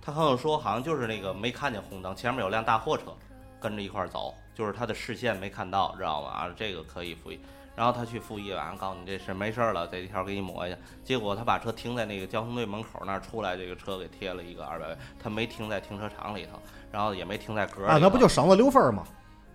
[0.00, 3.14] 他可能说好像就是那个没看见红灯，前面有辆大货车
[3.60, 6.28] 跟着一块儿走，就是他的视线没看到，知道吗？
[6.30, 7.38] 啊，这个可以复议。
[7.76, 10.76] 然后他去复议完，告诉你这事没事儿了，这条给你抹一下。
[11.04, 16.58] 结果他把车停在那个交通队门口那儿，出来这个车给贴了一个二百，他没停在停车场里头，
[16.90, 19.04] 然后也没停在格儿啊，那不就省了六分儿吗？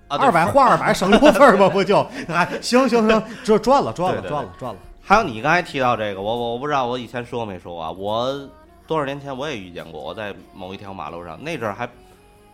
[0.07, 1.69] 啊二百换二百省六分儿吗？
[1.69, 1.99] 不就？
[2.29, 4.79] 哎，行行行，这赚 了赚了赚了赚了。
[5.01, 7.91] 还有你刚才提到这个，我我我不知道我以前说没说过啊？
[7.91, 8.49] 我
[8.85, 11.87] 多少年前我也遇见过，我在某一条马路上，那阵儿还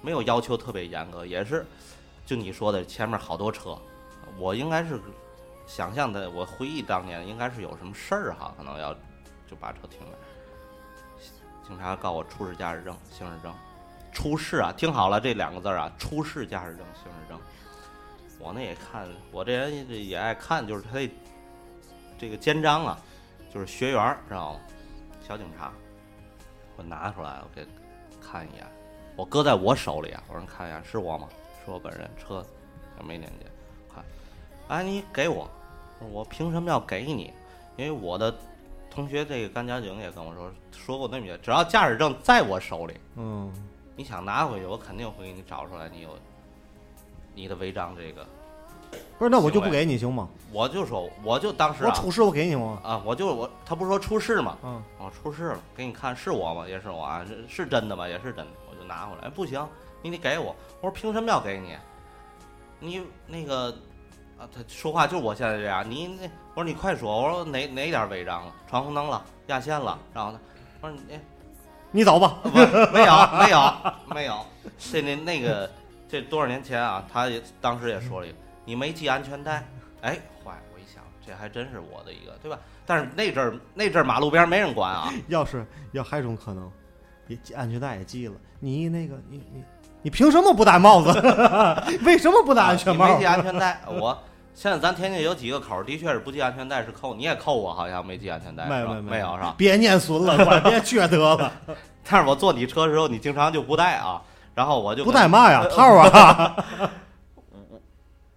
[0.01, 1.65] 没有要求特别严格，也是
[2.25, 3.77] 就你说的前面好多车，
[4.37, 4.99] 我应该是
[5.65, 8.93] 想象的，我回忆当年应该是有什么事儿哈，可能要
[9.47, 10.17] 就把车停了。
[11.67, 13.53] 警察告我出示驾驶证、行驶证，
[14.13, 17.39] 出示啊，听好了这两个字儿啊，出示驾驶证、行驶证。
[18.39, 21.11] 我呢也看，我这人也爱看，就是他这
[22.17, 22.97] 这个肩章啊，
[23.53, 24.59] 就是学员儿知道吗？
[25.25, 25.71] 小警察，
[26.75, 27.65] 我拿出来，我给
[28.21, 28.67] 看一眼，
[29.15, 31.27] 我搁在我手里啊，我说看一眼是我吗？
[31.65, 32.45] 是我本人，车
[32.97, 33.49] 也没年检，
[33.93, 34.03] 看，
[34.67, 35.49] 哎，你给我，
[35.99, 37.33] 我凭什么要给你？
[37.77, 38.35] 因为我的
[38.91, 43.51] 同学这个干交警也跟我说说过那么句，只要驾驶证在我手里，嗯，
[43.95, 46.09] 你想拿回去，我肯定会给你找出来，你有
[47.35, 48.25] 你的违章这个。
[49.17, 50.27] 不是，那我就不给你行吗？
[50.51, 52.79] 我就说，我就当时啊我出事我给你吗？
[52.83, 54.57] 啊，我就我他不是说出事吗？
[54.63, 56.67] 嗯，我出事了，给你看是我吗？
[56.67, 58.07] 也是我啊，是是真的吗？
[58.07, 59.27] 也是真的，我就拿回来。
[59.27, 59.67] 哎不行，
[60.01, 60.55] 你得给我。
[60.81, 61.75] 我说凭什么要给你？
[62.79, 63.71] 你那个
[64.37, 65.89] 啊，他说话就是我现在这样。
[65.89, 68.53] 你那我说你快说，我说哪哪点违章了？
[68.69, 70.39] 闯红灯了，压线了，然后呢，
[70.81, 71.19] 我说你
[71.93, 72.39] 你走吧。
[72.43, 72.49] 不
[72.91, 73.73] 没有没有
[74.13, 74.45] 没有，
[74.77, 75.69] 这那那个
[76.09, 79.65] 这多少年前啊，他也当时也说了一个，你没系安全带，
[80.01, 82.59] 哎，坏了，我一想，这还真是我的一个，对吧？
[82.85, 86.69] 但是那阵儿那阵儿马路边儿没人管啊， 要是要还有一种可能，
[87.27, 89.63] 也系安全带也系了，你那个你你
[90.01, 91.11] 你凭什么不戴帽子？
[92.03, 93.25] 为什么不戴安全帽啊你没系？
[93.27, 94.17] 安全带，我
[94.55, 99.55] 现在咱天津有几个口儿的确是不系安全带是扣，你也扣我，好像没系安全带，没没没有是吧？
[99.57, 101.51] 别念损了，快别缺德了，
[102.07, 104.21] 但是我坐你车的时候，你经常就不带啊，
[104.53, 105.65] 然后我就不跟带嘛呀？
[105.67, 106.63] 套啊！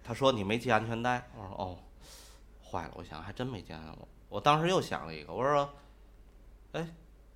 [0.03, 1.77] 他说你没系安全带，我说哦，
[2.69, 3.95] 坏了，我想还真没系安全带。
[3.99, 5.69] 我我当时又想了一个，我说，
[6.71, 6.87] 哎，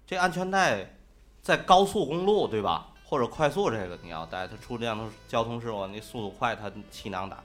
[0.08, 0.96] 这安全带
[1.44, 2.88] 在高速公路对吧？
[3.06, 7.38] 或者快速这个你要带，它出这样的交通事故，你速度快，它气囊打。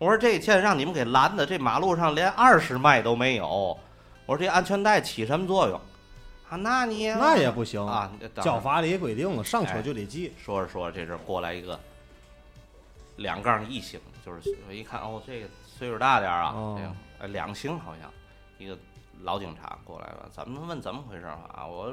[0.00, 3.46] 我说这现在让你们给拦的，这马路上连二十迈都没有。
[4.24, 5.78] 我说这安全带起什么作用？
[6.48, 10.32] 啊，那你那也不行啊，交法里也规定了，上车哎就得系。
[10.38, 11.78] 说着说着，这阵过来一个
[13.16, 18.10] 两杠一星，就是我一看哦，这个岁数大点啊，哦这个呃两星好像
[18.56, 18.74] 一个
[19.20, 21.66] 老警察过来了，咱们问怎么回事儿啊？
[21.66, 21.92] 我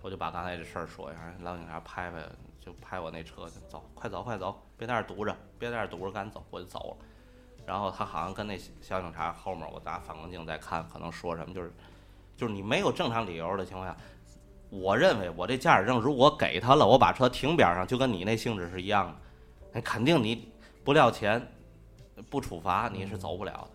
[0.00, 2.18] 我就把刚才这事儿说一下，老警察拍拍
[2.64, 7.06] 就拍我那车，去走，快走快走，别在这堵着，别在这堵着，赶紧走，我就走了。
[7.66, 11.72] 然后他好像跟那小警察后面，我拿反光镜在看，可能说什么，就是
[12.36, 13.96] 就是你没有正常理由的情况下，
[14.70, 19.14] 我认为我这驾驶证如果给他了，我把车停边上，就跟你那性质是一样的，
[19.72, 21.46] 那肯定你不料钱，
[22.28, 23.70] 不处罚你是走不了的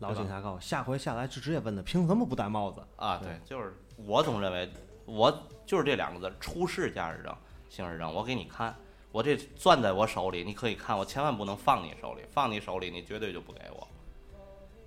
[0.00, 2.82] 老警察告诉我，下回下来就直接问他，凭什么不戴帽子？
[2.96, 3.18] 啊。
[3.22, 4.68] 对，就是我总认为
[5.06, 5.32] 我
[5.64, 7.34] 就是这两个字：出示驾驶证、
[7.68, 8.74] 行驶证，我给你看，
[9.14, 13.86] 我这攥在我手里，你可以看，我千万不能放你手里，放你手里你绝对就不给我，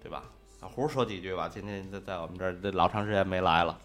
[0.03, 0.23] 对吧？
[0.59, 3.79] 小胡说几句吧，今天在在我们这儿这老长时间没来了，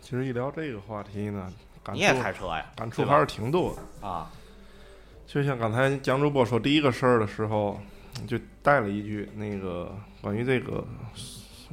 [0.00, 2.70] 其实一聊这个话题呢，感你也触开车呀？
[2.76, 4.06] 感触还是挺多的。
[4.06, 4.30] 啊，
[5.26, 7.80] 就像刚才蒋主播说第一个事儿的时候，
[8.28, 10.84] 就带了一句那个关于这个，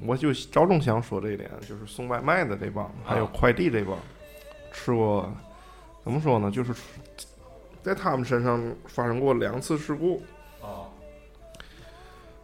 [0.01, 3.95] 我就着重想说这一点，就是送外卖的这帮，还有快递这帮，
[4.71, 5.31] 吃过
[6.05, 6.51] 怎么说呢？
[6.51, 6.71] 就是
[7.81, 10.21] 在他们身上发生过两次事故，
[10.61, 10.85] 啊，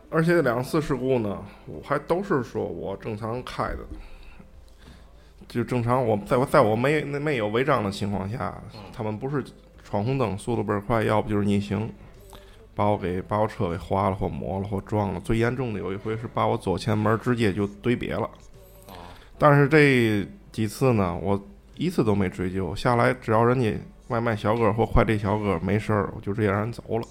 [0.10, 3.78] 而且这两次事故呢，我还都是说我正常开的，
[5.48, 8.60] 就正常我在我在我没没有违章的情况下，
[8.92, 9.44] 他们不是
[9.84, 11.88] 闯红灯，速度倍儿快，要不就是逆行，
[12.74, 15.20] 把我给把我车给划了或磨了或撞了。
[15.20, 18.28] 最严重的有一回是把我左前门直接就怼瘪了。
[18.88, 18.94] 哦，
[19.38, 21.40] 但是这几次呢，我
[21.82, 23.76] 一次都没追究，下来只要人家
[24.10, 27.04] 外卖小哥或快递小哥没事儿，我就直接让人走了，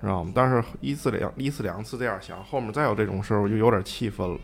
[0.00, 0.32] 知道吗？
[0.34, 4.38] 但是一次两一次两次这样想，后面再有这种事儿，我就有点气愤了。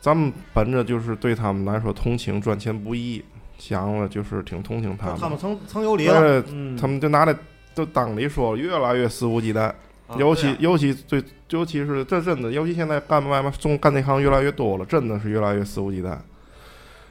[0.00, 3.24] 咱们本着就是对他们来说同情赚钱不易，
[3.58, 5.18] 想了就是挺同情他们。
[5.20, 7.32] 他们曾曾有理了对，嗯，他们就拿来
[7.76, 9.60] 都当理说，越来越肆无忌惮。
[10.08, 16.16] 啊尤其、尤其最尤其是这真的，尤其现在干外卖送干这行越来越多了，真的是越来越肆无忌惮。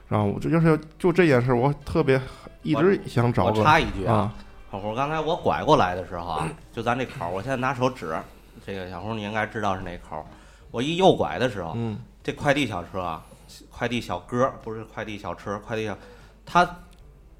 [0.07, 2.21] 然后我这就是就这件事，我特别
[2.63, 4.33] 一直想找我个插一句啊，啊，
[4.71, 8.17] 小胡，刚才我拐过来的时候啊，就咱这口儿，我现在拿手指，
[8.65, 10.25] 这个小红你应该知道是哪口儿。
[10.71, 13.21] 我一右拐的时候，嗯这快递小车啊，
[13.69, 15.97] 快递小哥不是快递小车，快递小，
[16.45, 16.69] 他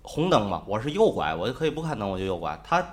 [0.01, 2.85] 红灯嘛，我是右拐，我就可以不看灯我就右拐，他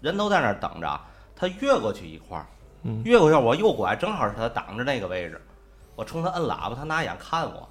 [0.00, 1.00] 人都在那儿等着，
[1.36, 2.46] 他越过去一块儿，
[2.82, 5.38] 嗯越过去我右拐，正好是他挡着那个位置，
[5.96, 7.68] 我冲他摁喇叭，他拿眼看我。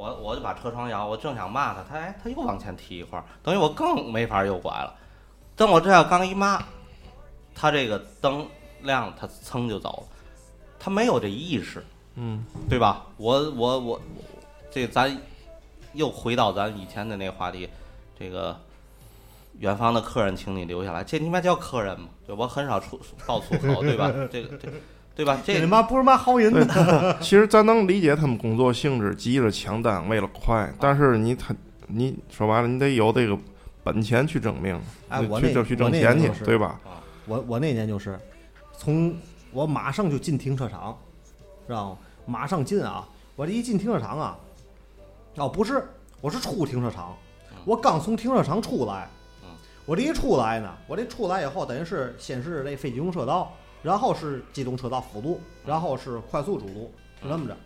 [0.00, 4.94] 我我就把车窗摇，我正想骂他，他哎，他又往前踢一块儿，等于我更没法右拐了。
[5.54, 6.62] 等我这样刚一骂，
[7.54, 8.46] 他这个灯
[8.80, 10.16] 亮，他噌就走了，
[10.78, 11.84] 他没有这意识，
[12.14, 13.04] 嗯对吧？
[13.18, 14.00] 我我我，
[14.70, 15.14] 这咱
[15.92, 17.68] 又回到咱以前的那个话题，
[18.18, 18.58] 这个
[19.58, 22.08] 远方的客人，请你留下来，这你妈叫客人吗？
[22.26, 24.10] 对，我很少出爆粗口，对吧？
[24.32, 24.66] 这个这
[25.14, 25.40] 对吧？
[25.44, 27.16] 这这他妈不是嘛好人的？
[27.20, 31.54] 其实咱能理解他们工作性质，急着抢单，为了快，但是你他
[31.88, 33.36] 你说白了，你得有这个
[33.84, 36.80] 本钱去证明，哎我那去就去挣钱去就，是对吧？
[37.26, 38.18] 我我那年就是，
[38.76, 39.14] 从
[39.52, 40.96] 我马上就进停车场，
[41.66, 41.98] 知道吗？
[42.26, 43.06] 马上进啊！
[43.36, 44.38] 我我这一进停车场啊，
[45.36, 45.82] 哦不是，
[46.20, 47.16] 我是出停车场，
[47.64, 49.08] 我刚从停车场出来
[49.42, 49.48] 嗯，
[49.86, 57.56] 我这一出来呢，我这出来以后等于是先是这非机动车道，然后是机动车道辅路，然后是快速主路，是这么着。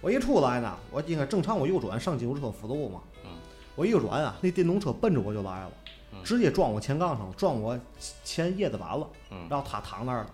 [0.00, 3.30] 我一出来呢，我应该正常我右转上机动车辅路嘛，嗯
[3.76, 5.70] 我一转啊，那电动车奔着我就来了，
[6.12, 7.78] 嗯直接撞我前杠上了，撞我
[8.24, 10.30] 前叶子板了，嗯然后他躺那儿了，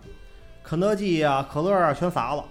[0.63, 2.43] 肯德基啊、可乐啊全洒了。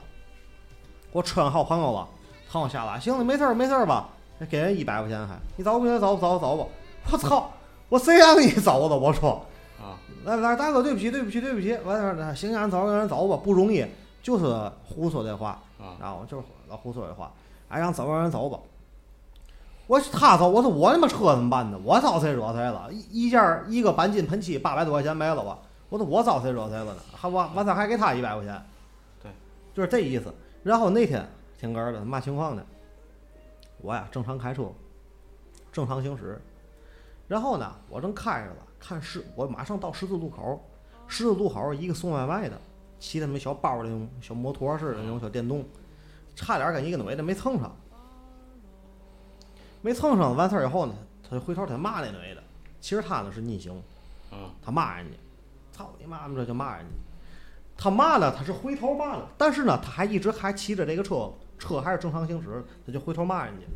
[1.13, 2.07] 我车上还有朋友了，
[2.51, 4.11] 朋友下来，行了，没事儿没事儿吧？
[4.51, 6.67] 给人一百块钱还，你走不行走走走吧。
[7.11, 7.51] 我操，
[7.89, 8.95] 我谁让你走的？
[8.95, 9.41] 我说，啊，
[10.27, 13.87] 来来，大哥，对不起对不起对不起，完事儿行，让人走让人走吧，不容易，
[14.21, 14.45] 就是
[14.85, 17.33] 胡说这话，啊然后就是老胡说这话，
[17.69, 18.59] 哎，让走让人走吧。
[19.87, 21.79] 我他走，我说我他妈车怎么办呢？
[21.85, 22.89] 我招谁惹谁了？
[22.93, 25.61] 一一件一个钣金喷漆八百多块钱没了吧？
[25.89, 26.97] 我说我招谁惹谁了呢？
[27.15, 28.61] 还完完事儿还给他一百块钱，
[29.23, 29.31] 对，
[29.73, 30.35] 就是这意思。
[30.65, 31.25] 然后那天
[31.57, 32.65] 挺哏儿的，嘛情况呢？
[33.81, 34.65] 我呀正常开车，
[35.71, 36.43] 正常行驶，
[37.29, 38.57] 然后呢我正开着了，
[38.87, 40.65] 看十我马上到十字路口，
[41.09, 42.57] 十字路口一个送外卖的，
[43.01, 45.65] 骑他妈小包儿那种小摩托似的那种小电动，
[46.37, 47.75] 差点跟一个女的没蹭上。
[49.83, 50.95] 没蹭上，完事儿以后呢，
[51.29, 52.43] 他就回头他骂那女的。
[52.81, 53.83] 其实他呢是逆行，
[54.31, 55.17] 嗯他骂人家，
[55.73, 56.93] 操你妈妈这就骂人家。
[57.77, 63.67] 他骂了，他是回头骂了，但是呢，他还一直还骑着这个车，车还是正常行驶，他就回头骂人家。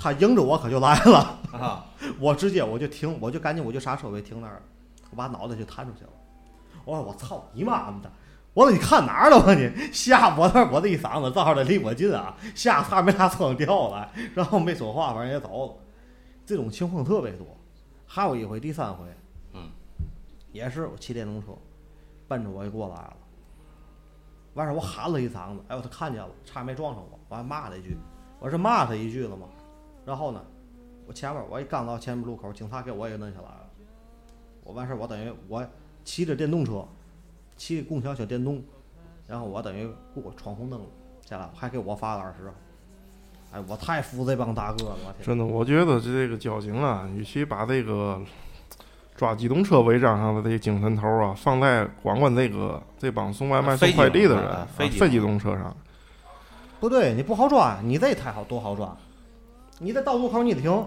[0.00, 1.84] 他迎着我可就来了，啊，
[2.18, 4.62] 我直接我就停，我就赶紧我就刹车，我就停那儿了，
[5.10, 6.10] 我把脑袋就弹出去了。
[6.86, 8.10] 我说我操你妈妈的！
[8.54, 9.70] 我说你看哪儿了吧你？
[9.92, 15.74] 吓我那我这一嗓子，正好这离我近啊，吓差点没拉车上掉下来，然后没说话，反正也走了。
[16.46, 17.46] 这种情况特别多。
[18.06, 19.04] 还有一回，第三回，
[19.52, 19.68] 嗯，
[20.50, 21.48] 也是我骑电动车，
[22.26, 23.16] 奔着我就过来了。
[24.54, 27.96] 完事儿我喊了一嗓子，哎呦他看见了，差点没撞上我，我还骂他一句，
[28.40, 29.46] 我是骂他一句了吗？
[30.10, 30.42] 然后呢，
[31.06, 33.60] 我前面我一刚到前面路口，警察给我也摁下来了。
[34.64, 35.64] 我完事儿，我等于我
[36.04, 36.84] 骑着电动车，
[37.56, 38.60] 骑共享小电动，
[39.28, 40.86] 然后我等于过闯红灯了，
[41.24, 42.52] 下来还给我罚了二十。
[43.52, 45.24] 哎，我太服这帮大哥了，我天！
[45.24, 48.20] 真的，我觉得这个交警啊，与其把这个
[49.14, 55.76] 抓机动车违章上的这个精神头啊，放在管管这个这帮送外卖、送快递的人非机动车上，
[56.80, 58.96] 不对，你不好抓，你这太好多好抓，
[59.82, 60.84] 你在道路口你得停，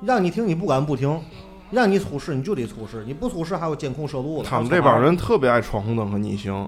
[0.00, 1.20] 让你停你不敢不停，
[1.70, 4.48] 让你出事你就得出事，你不出事还有监控摄录了。
[4.48, 6.66] 他们这帮人特别爱闯红灯和逆行，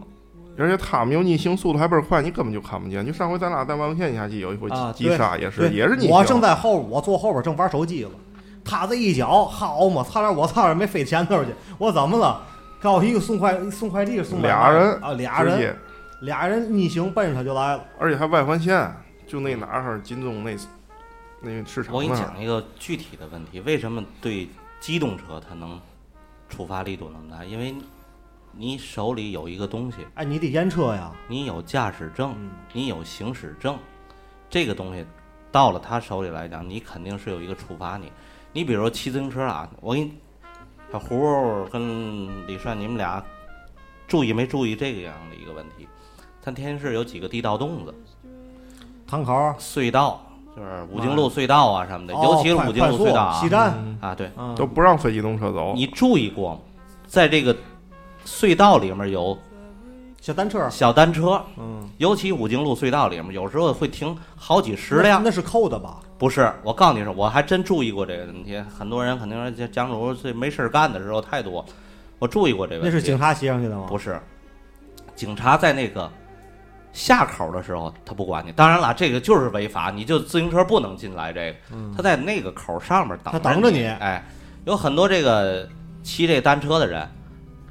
[0.58, 3.06] 而且他们有逆行速度还倍儿快，你根本就看不见。
[3.06, 6.42] 就上回咱俩在万物县下去有一回啊急刹，也是对也是逆我正。
[6.42, 8.10] 在后，我坐后边正玩手机了，
[8.62, 11.52] 他这一脚，好嘛，差点我差点没飞前头去。
[11.78, 12.42] 我怎么了？
[12.82, 15.74] 告诉一个送快送快递送俩人啊，俩人，
[16.20, 17.84] 俩人逆行奔着他就来了。
[17.98, 18.94] 而且还外环线，
[19.26, 20.54] 就那哪儿金钟那
[21.42, 24.48] 那个市场我给你讲一个具体的问题，为什么对
[24.80, 25.80] 机动车它能
[26.48, 27.44] 处罚力度那么大？
[27.44, 27.74] 因为
[28.52, 31.10] 你手里有一个东西，哎，你得验车呀。
[31.26, 33.78] 你有驾驶证，嗯，你有行驶证，
[34.48, 35.04] 这个东西
[35.50, 38.12] 到了他手里来讲，你肯定是有一个处罚你。
[38.52, 40.12] 你比如说骑自行车啊，我给你，
[40.92, 43.24] 小胡儿跟李帅，你们俩
[44.06, 45.88] 注意没注意这个样的一个问题？
[46.40, 47.94] 咱天津市有几个地道洞子、
[49.06, 50.24] 堂口，隧道，
[50.54, 55.72] 就是五经路隧道啊什么的，哦尤其是五经路隧道啊西站，嗯啊，对，嗯，都不让非机动车走。
[55.74, 56.60] 你注意过吗？
[57.06, 57.56] 在这个
[58.26, 59.36] 隧道里面有
[60.20, 65.30] 小单车，小单车，嗯，尤其五经路隧道里面，有时候会停好几十辆那。
[65.30, 65.96] 是扣的吧？
[66.18, 68.62] 不是，我告诉你说，我还真注意过这个问题。
[68.78, 71.64] 很多人肯定说这蒋主这没事干的时候太多，
[72.18, 72.94] 我注意过这个问题。
[72.94, 73.86] 那是警察骑上去的吗？
[73.88, 74.20] 不是，
[75.16, 76.08] 警察在那个
[76.92, 78.52] 下口的时候，他不管你。
[78.52, 81.32] 当然了，这个就是违法，你就自行车不能进来。
[81.32, 83.78] 这个，嗯他在那个口上面等他等着你。
[83.78, 84.24] 你哎，
[84.64, 85.68] 有很多这个
[86.02, 87.08] 骑这单车的人，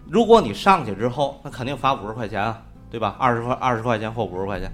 [0.10, 3.16] 如果你上去之后，那肯定罚五十块钱啊，对吧？
[3.20, 4.72] 二十块二十块钱或五十块钱，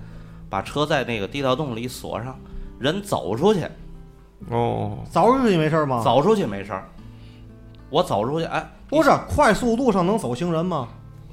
[0.49, 2.33] 把车在那个地道洞里锁上，
[2.79, 3.67] 人走出去，
[4.49, 6.01] 哦，走出去没事吗？
[6.03, 6.87] 走出去没事儿。
[7.89, 10.87] 我走出去，哎，不是快速路上能走行人吗？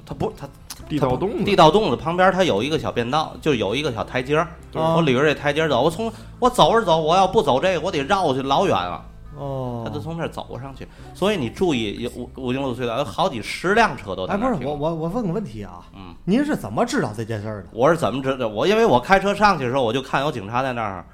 [0.05, 0.47] 他不，他
[0.87, 4.37] 地道洞子，地道洞子旁边它有一个小便道，就有一个小台阶
[4.73, 9.03] 我捋着这台阶儿走，我从我走着走，我要不走这个，我得绕去老远了。
[9.37, 14.65] 哦，他就从这儿走上去，所以你注意，有五五经路隧道有好几十辆车都在哎，不是那儿停。
[14.65, 17.67] 我我我问个问题啊，嗯，您是怎么知道这件事儿的？
[17.73, 18.47] 我是怎么知道？
[18.47, 21.05] 我因为我开车上去的时候，我就看有警察在那儿，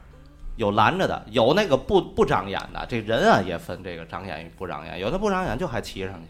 [0.56, 2.86] 有拦着的，有那个不不长眼的。
[2.88, 6.28] 这人啊也分这个长眼与不长眼，有的不长眼就还骑上去。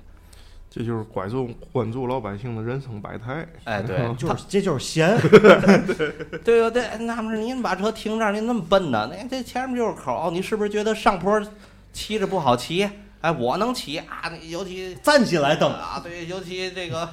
[0.73, 3.45] 这就是关注关注老百姓的人生百态。
[3.65, 6.97] 哎，对， 就是这就是闲， 对对对？
[6.99, 9.09] 纳闷儿您把车停这儿，您那么笨呢？
[9.11, 11.41] 那这前面就是口儿，你是不是觉得上坡
[11.91, 12.89] 骑着不好骑？
[13.19, 14.31] 哎，我能骑啊！
[14.47, 17.07] 尤其站起来蹬，啊，对，尤其这个，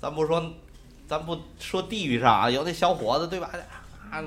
[0.00, 0.42] 咱不说，
[1.06, 3.50] 咱不说地域上啊，有那小伙子对吧？
[4.10, 4.24] 啊，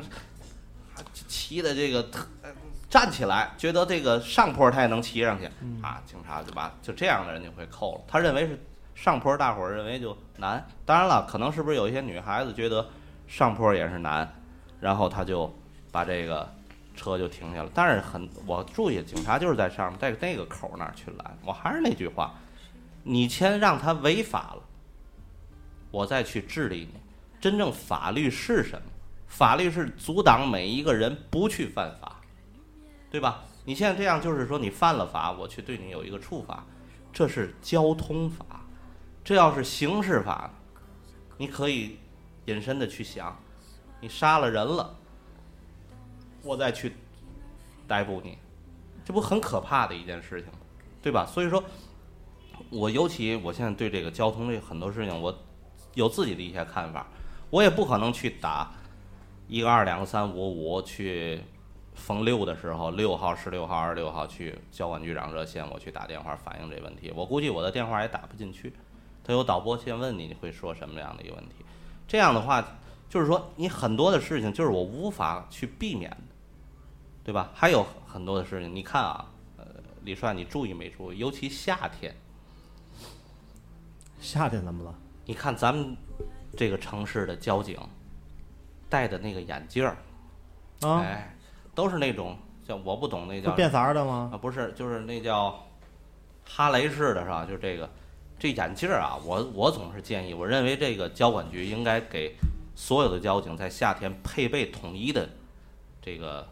[0.96, 2.50] 啊骑的这个特呃
[2.88, 5.46] 站起来，觉得这个上坡他也能骑上去
[5.82, 8.02] 啊，警察就把就这样的人就会扣了。
[8.08, 8.58] 他认为是
[8.96, 10.66] 上坡，大伙儿认为就难。
[10.86, 12.88] 当然了，可能是不是有一些女孩子觉得
[13.28, 14.28] 上坡也是难，
[14.80, 15.54] 然后他就
[15.92, 16.50] 把这个
[16.96, 17.70] 车就停下了。
[17.74, 21.38] 但是很，我注意，警察就是在上面，在那个口那儿去拦。
[21.46, 22.34] 我还是那句话，
[23.04, 24.64] 你先让他违法了，
[25.92, 27.00] 我再去治理你。
[27.40, 28.88] 真正法律是什么？
[29.28, 32.22] 法律是阻挡每一个人不去犯法，
[33.12, 33.44] 对吧？
[33.66, 36.64] 你现在这样就是说你犯了法，我去对你有一个处罚，
[37.12, 38.46] 这是交通法。
[39.26, 40.52] 这要是刑事法，
[41.36, 41.98] 你可以
[42.46, 43.36] 隐身的去想，
[44.00, 44.96] 你杀了人了，
[46.44, 46.94] 我再去
[47.88, 48.38] 逮捕你，
[49.04, 50.60] 这不很可怕的一件事情吗？
[51.02, 51.26] 对吧？
[51.26, 51.64] 所以说，
[52.70, 55.36] 我尤其我现在对这个交通这很多事情，我
[55.96, 57.08] 有自己的一些看法。
[57.50, 58.72] 我也不可能去打
[59.48, 61.42] 一个二两个三五五去
[61.96, 67.12] 逢六的时候，六号、十六号、二十六号去交管局长热线，我去打电话反映这问题。
[67.16, 68.72] 我估计我的电话也打不进去，
[69.26, 71.56] 他有导播先问你，你会说什么样的一个问题？
[72.08, 72.64] 这样的话，
[73.10, 76.18] 就是说你很多的事情就是我无法去避免的，
[77.24, 77.50] 对吧？
[77.56, 79.26] 还有很多的事情，你看啊，
[79.58, 79.66] 呃，
[80.04, 81.18] 李帅，你注意没注意？
[81.18, 82.16] 尤其夏天，
[84.22, 84.94] 夏天怎么了？
[85.26, 85.98] 你看咱们
[86.56, 87.76] 这个城市的交警
[88.88, 89.98] 戴的那个眼镜儿，
[90.88, 91.36] 啊，哎，
[91.74, 94.30] 都是那种叫我不懂那叫变色儿的吗？
[94.32, 95.66] 啊，不是，就是那叫
[96.48, 97.44] 哈雷式的是吧？
[97.44, 97.90] 就这个
[98.38, 102.36] 这眼镜儿啊，我我总是建议，我认为这个交管局应该给
[102.76, 105.30] 所有的交警在夏天配备统一的
[106.02, 106.48] 这个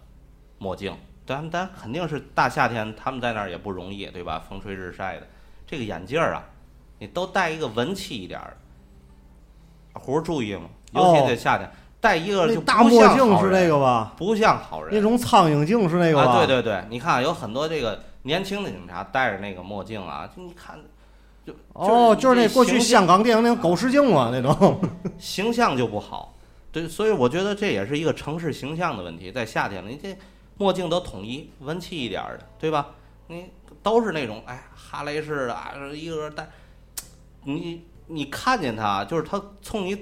[0.58, 0.96] 墨镜。
[1.26, 4.44] 但但肯定是大夏天，他们在那儿也不容易，对吧？
[4.50, 5.28] 风吹日晒的，
[5.66, 6.44] 这个眼镜儿啊，
[7.00, 8.58] 你都戴一个文气一点儿
[9.94, 10.00] 的。
[10.02, 10.64] 胡儿注意吗？
[10.92, 11.72] 尤其在夏天，
[12.02, 14.14] 戴一个就大墨镜是那个吧？
[14.18, 14.94] 不像好人。
[14.94, 16.32] 那种苍蝇镜是那个吧？
[16.32, 20.78] 啊，对对对，你看有很多这个年轻的警察戴着那个墨镜啊，就你看，
[21.46, 24.80] 就哦，就是那过去香港电影那种狗屎镜嘛，那种。
[25.20, 26.38] 形象就不好。
[26.72, 29.32] 对，所以我觉得这也是一个城市形象的问题。
[29.32, 30.18] 在夏天了，你这
[30.58, 32.88] 墨镜都统一，文气一点儿的，对吧？
[33.28, 33.46] 你
[33.82, 36.50] 都是那种哎哈雷式的，啊，一个个戴，
[37.44, 39.98] 你你看见他，就是他冲你，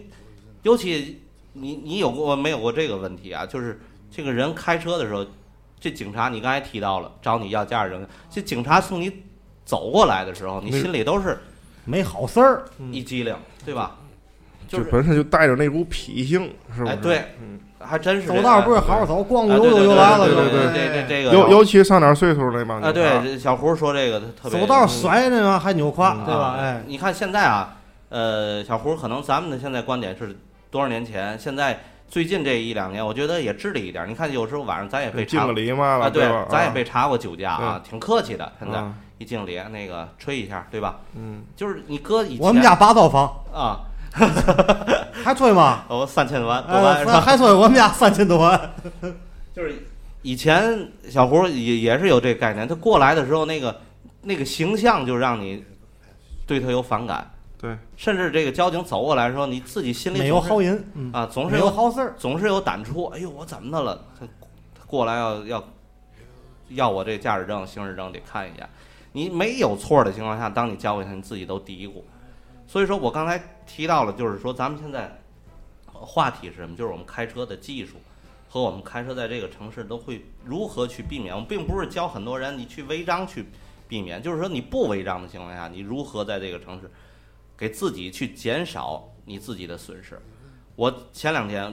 [0.64, 1.22] 尤其
[1.54, 3.46] 你你有过没有过这个问题啊？
[3.46, 5.26] 就是这个人开车的时候，
[5.80, 9.24] 这警察你刚才提到了找你要驾驶证，这警察冲你
[9.72, 11.40] 走过来的时候，你心里都是
[11.86, 13.96] 没好事儿，一激灵，对吧？
[14.68, 16.92] 就就是本身就带着那股痞性，是不是？
[16.92, 26.42] 哎，对，嗯，还真是走道不是好好走，逛啊悠悠就来了，对就对对这这这个尤尤其上点岁数那帮啊，对，小胡说这个特别走道甩那个还扭胯，嗯对吧？
[26.42, 27.78] 啊哎，你看现在啊，
[28.10, 30.36] 呃，小胡可能咱们的现在观点是
[30.70, 31.80] 多少年前，现在
[32.12, 34.08] 最近这一两年，我觉得也治理一点。
[34.08, 38.52] 你看有时候晚上咱也被查敬个礼嘛了，啊，对吧？，咱也被查过酒驾啊，挺客气的。
[38.60, 41.00] 现在啊一敬礼，那个吹一下，对吧？
[41.16, 43.80] 嗯，就是你哥以前我们家八套房啊，
[45.24, 45.86] 还吹吗？
[45.88, 47.22] 我三千万多哎，万？
[47.22, 48.60] 还吹我们家三千多万，
[49.56, 49.74] 就是
[50.22, 53.80] 以前小胡也也是有这概念，他过来的时候那个
[54.22, 55.64] 那个形象就让你
[56.46, 57.32] 对他有反感，
[57.62, 63.04] 对，甚至这个交警走过来的时候，你自己心里没有好音，嗯，啊，总是有有好事儿，总是有胆出。
[63.06, 64.04] 哎呦，我怎么的了？
[64.20, 64.26] 他
[64.74, 65.64] 他过来要要
[66.70, 68.68] 要我这驾驶证、行驶证得看一下。
[69.12, 72.02] 你没有错的情况下，当你交给他，你自己都嘀咕。
[72.66, 75.20] 所以说我刚才提到了，就是说咱们现在
[75.94, 76.76] 呃话题是什么？
[76.76, 77.98] 就是我们开车的技术
[78.50, 81.36] 和我们开车在这个城市都会如何去避免。
[81.36, 83.46] 我们并不是教很多人你去违章去
[83.88, 86.90] 避免，就是说你不违章的情况下，你如何在这个城市
[87.62, 90.20] 给自己去减少你自己的损失。
[90.76, 91.72] 我前两天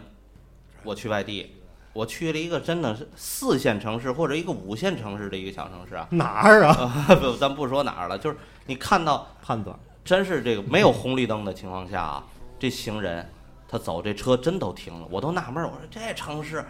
[0.82, 1.54] 我去外地，
[1.94, 6.76] 我去了一个真的是四线城市或者一个五线城市的一个小城市啊，哪儿啊？
[6.76, 8.36] 啊 不，咱不说哪儿了，就是
[8.66, 9.74] 你看到判断
[10.04, 12.26] 真是这个没有红绿灯的情况下啊，
[12.58, 13.26] 这行人
[13.66, 16.62] 他走这车真都停了，我都纳闷儿，我说这城市，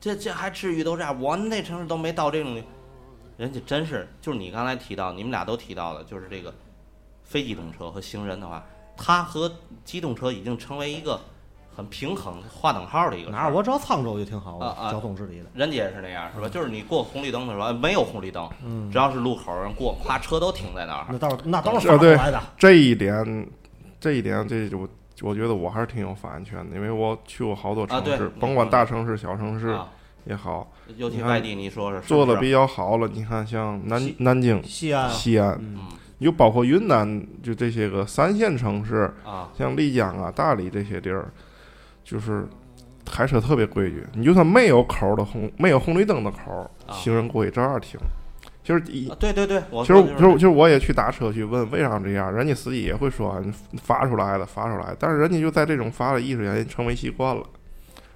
[0.00, 1.20] 这这还至于都这样？
[1.20, 2.62] 我们那城市都没到这种，
[3.36, 6.54] 人家真是就是你刚才提到，你们俩都提到了，就是这个
[7.24, 8.64] 非机动车和行人的话，
[8.96, 9.50] 它和
[9.84, 11.20] 机动车已经成为一个
[11.74, 13.30] 很平衡、划等号的一个。
[13.30, 15.46] 哪儿我知道沧州就挺好啊啊交通治理的。
[15.54, 16.48] 人家也是那样，是吧？
[16.48, 21.06] 就是你过红绿灯的时候，哎没有红绿灯，嗯只要是路口人过，咵车都停在那儿。
[21.10, 22.42] 那倒是那都是啊对发出来的。
[22.56, 23.48] 这一点，
[23.98, 24.88] 这一点，这就
[25.22, 29.88] 我觉得我还是挺有发言权的，因为我去过好多城市，啊甭管大城市、小城市啊，
[30.26, 33.08] 也好，尤其外地，你说是做的比较好了。
[33.08, 35.78] 你看，像南南京、西安，西安，嗯，
[36.18, 41.26] 又包括云南，就这些个三线城市，啊，像丽江啊、大理这些地儿，
[42.02, 42.46] 就是
[43.04, 44.04] 开车特别规矩。
[44.14, 47.98] 你就算没有口儿的红，没有红绿灯的口行人过去照样停。
[48.62, 53.38] 就是一啊对对对，我其实其实其实我也去打车去问为啥这样，人家司机也会说
[53.82, 57.42] 发出来的发出来，但是人家就在这种发的意识下人成为习惯了。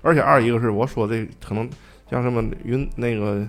[0.01, 1.69] 而且二一个是我说这可能
[2.11, 3.47] 像什么云那个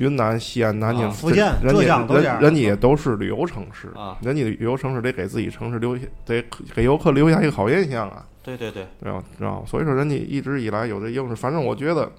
[0.00, 6.42] 云南、西安、南京、啊福建浙江家都这样人人家也都是旅游城市啊人家旅游城市得给自己城市留下得
[6.74, 9.22] 给游客留下一个好印象啊，对对对，对吧？
[9.36, 9.62] 知道？
[9.66, 12.10] 所以说人家一直以来有这优势，反正我觉得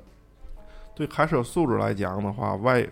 [0.96, 2.88] 对开车素质来讲的话，外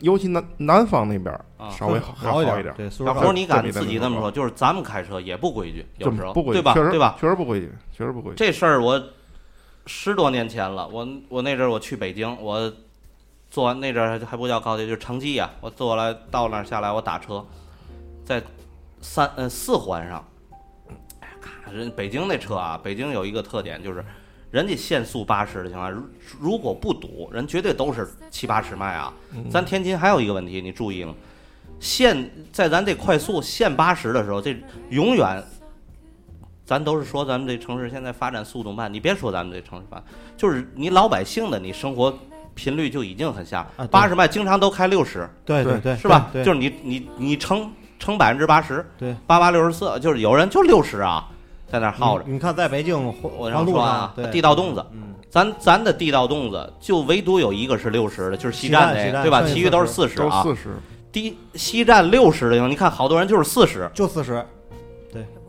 [0.00, 1.38] 尤其南南方那边
[1.70, 4.30] 稍微好好一一点，小胡，你敢自己这么说？
[4.30, 6.72] 就是咱们开车也不规矩，有时候不规矩，对吧？
[6.72, 7.16] 确实对吧？
[7.20, 8.36] 确实不规矩，确实不规矩。
[8.36, 9.02] 这事儿我
[9.84, 12.72] 十多年前了，我我那阵儿我去北京，我
[13.54, 15.48] 坐完那阵儿还不叫高铁，就是城际呀。
[15.60, 17.46] 我坐了到那儿下来，我打车，
[18.24, 18.42] 在
[19.00, 20.26] 三呃四环上，
[21.20, 24.04] 哎呀，咔人北京那车啊，北京有一个特点就是，
[24.50, 26.02] 人家限速八十的情况下，如
[26.40, 29.14] 如果不堵，人绝对都是七八十迈啊。
[29.48, 31.14] 咱天津还有一个问题，你注意了，
[31.78, 34.56] 限在咱这快速限八十的时候，这
[34.90, 35.40] 永远
[36.64, 42.12] 咱都是说咱们这城市现在发展速度慢，你别说咱们这城市发展，就是你老百姓的你生活
[42.54, 46.30] 频率就已经很下啊，八十迈经常都开六十，对对对，是吧？
[46.32, 51.28] 就是你你你乘乘百分之八十，对，八八六十四，就是有人就六十啊，
[51.70, 52.24] 在那耗着。
[52.26, 59.42] 你你看，在北京我黄路上让说啊，地道洞子，嗯，咱咱的地道洞子就唯独有一个是六十的，就是西西站站那个，西站对吧？
[59.42, 60.42] 其余都是四十啊。
[60.42, 60.76] 都四十，
[61.10, 64.44] 第西站六十的，你看好多人就是四十，就四十，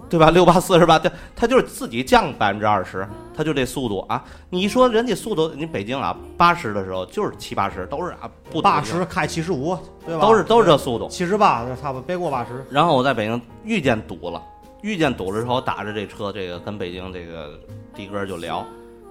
[0.09, 0.29] 对吧？
[0.29, 4.23] 六八四十八，他他就是自己降百分之二十，他就这速度啊。
[4.49, 10.21] 你说人家速度，你北京啊，八十的时候就是七八十，都是啊，不八十开七十五，对吧？
[10.21, 11.09] 都是都是这速度。
[11.09, 12.65] 七十八，差不多别过八十。
[12.69, 14.41] 然后我在北京遇见堵了，
[14.81, 17.59] 遇见堵了之后，打着这车，这个跟北京这个
[17.95, 18.65] 的哥就聊。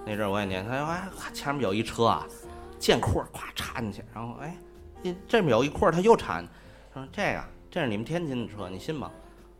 [0.05, 2.25] 那阵儿我也念，他说哎，前面有一车啊，
[2.79, 4.55] 见库儿咵插进去，然后哎，
[5.27, 6.53] 这边有一库儿他又插进去，
[6.93, 9.11] 说这个这是你们天津的车，你信吗？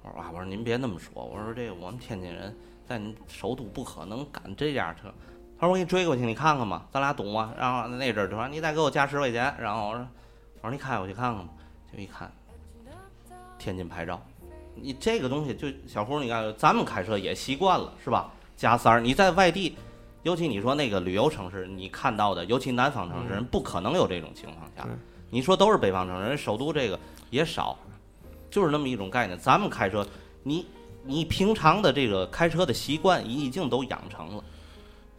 [0.06, 2.56] 我说啊，我说您别那么说，我说这个我们天津人
[2.88, 5.12] 在你首都不可能赶这家车。
[5.58, 7.54] 他说我给你追过去，你看看吧，咱俩懂吗？
[7.58, 10.08] 然后那阵儿就说你再给我加十块钱，然后我说
[10.62, 11.54] 我说你开我去看看吧，
[11.92, 12.32] 就一看，
[13.58, 14.22] 天津牌照，
[14.76, 18.32] 你这个东西就小胡，你看咱们开车也习惯了是吧？
[18.56, 19.76] 加三儿，你在外地，
[20.24, 24.88] 尤其你说那个旅游城市，你看到的，尤其南方城市，人不可能有这种情况下。
[25.30, 27.00] 你说都是北方城市，人首都这个
[27.30, 27.78] 也少，
[28.56, 29.38] 就是那么一种概念。
[29.38, 30.08] 咱们开车，
[30.44, 30.66] 你
[31.04, 34.42] 你平常的这个开车的习惯已经都养成了。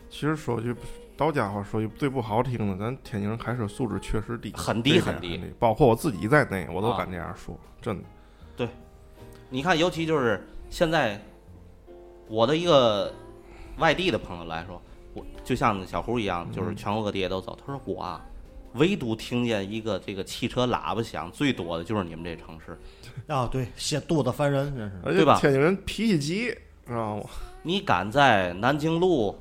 [0.08, 0.74] 其实说句
[1.18, 8.04] 到家话，说句最不好听的，咱天津人开车素质确实低，很低很很低包括我自己在内，我都啊敢这样说，真的。
[8.56, 8.66] 对
[9.50, 11.20] 你看，尤其就是现在，
[12.28, 13.12] 我的一个
[13.76, 14.80] 外地的朋友来说，
[15.12, 17.54] 我就像小胡一样，就是全国各地也都走。
[17.60, 18.24] 他说我啊，
[18.76, 22.78] 唯独听见一个这个汽车喇叭响最多的就是你们这城市。
[23.26, 25.00] 啊，对，写肚子烦人，真是。
[25.04, 26.48] 而且对吧天津人脾气急，
[26.86, 27.24] 知道吗？
[27.62, 29.38] 你敢在南京路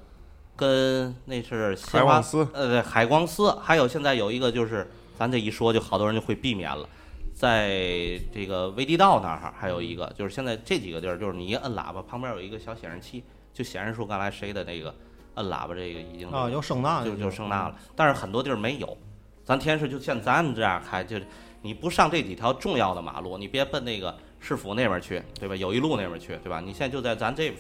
[0.56, 6.88] 跟那是新华海光寺呃对海光寺，还有现在有一个就是咱这一说就好多人就会避免了。
[7.34, 13.24] 在这个威地道那儿还有一个，就是现在这几个地儿，就是你一摁喇叭，旁边有一个小显示器，
[13.54, 14.96] 就显示出刚才谁的那个
[15.34, 17.76] 摁喇叭这个已经啊，有声呐，就就声呐了。
[17.94, 18.98] 但是很多地儿没有，
[19.46, 21.26] 咱天市就像咱们这样开，就是
[21.62, 25.56] 你不上这几条重要的马路，你别奔那个市府那边去，对吧？
[25.56, 26.60] 友谊路那边去，对吧？
[26.60, 27.54] 你现在就在咱这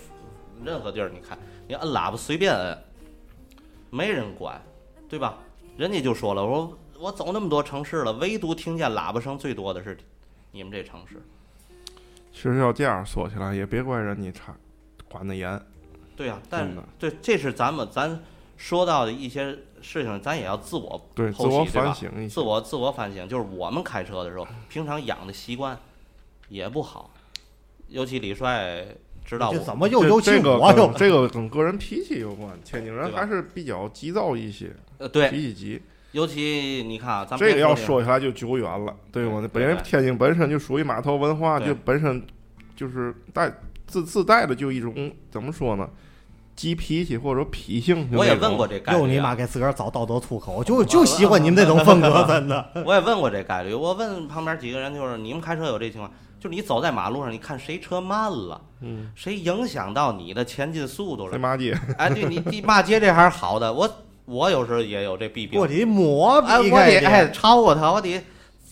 [0.63, 2.77] 任何地儿，你看你摁喇叭随便摁，
[3.91, 4.59] 没人管，
[5.07, 5.37] 对吧？
[5.77, 9.95] 人家就说了，我说我走那么多城市了，唯独听见喇叭声最多的是
[10.51, 11.21] 你们这城市。
[12.33, 14.55] 其实要这样说起来，也别怪人家查
[15.07, 15.61] 管得严。
[16.15, 18.19] 对呀、但对，这是咱们咱
[18.57, 22.33] 说到的一些事情，咱也要自我对，自剖析我对吧反省一下。
[22.33, 25.77] 自我自我反省，就是我们开车的时候，平常养的习惯
[26.49, 27.11] 也不好，
[27.89, 28.83] 尤其李帅
[29.23, 35.81] 知道这我怎么又尤其这这个我又这个跟个人脾气有关，天津人还是比较急躁一些，呃对，脾气急。
[36.11, 39.41] 尤其你看啊，咱们这个要说说起来就久远了，对吗？
[39.41, 42.25] 对对因为天津本身就属于码头文化，就本身
[42.75, 43.53] 就是带
[43.85, 45.89] 自自带的就一种怎么说呢？
[46.55, 48.09] 急脾气或者脾性。
[48.13, 52.65] 我也问过这概率、啊，又你妈给自个儿找道德出口，就就喜欢你们这种风格，真的。
[52.85, 61.31] 我也问过这概率，我问旁边几个人，就是你们开车有这情况，就是你走在马路上，你看谁车慢了，嗯，谁影响到你的前进速度了？
[61.31, 63.89] 在骂街，哎，对你你骂街这还是好的，我
[64.25, 68.23] 我有时候也有这弊病我，得磨哎，我得哎超过他，我得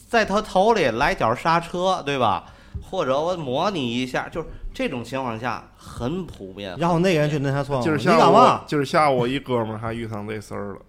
[0.07, 2.45] 在他头里来脚刹车，对吧？
[2.89, 6.76] 或者我模拟一下，就是这种情况下很普遍。
[6.78, 8.63] 然后那个人就跟他说：“今儿你下午干嘛？
[8.65, 10.80] 今儿下午我一哥们儿还遇上这事儿了，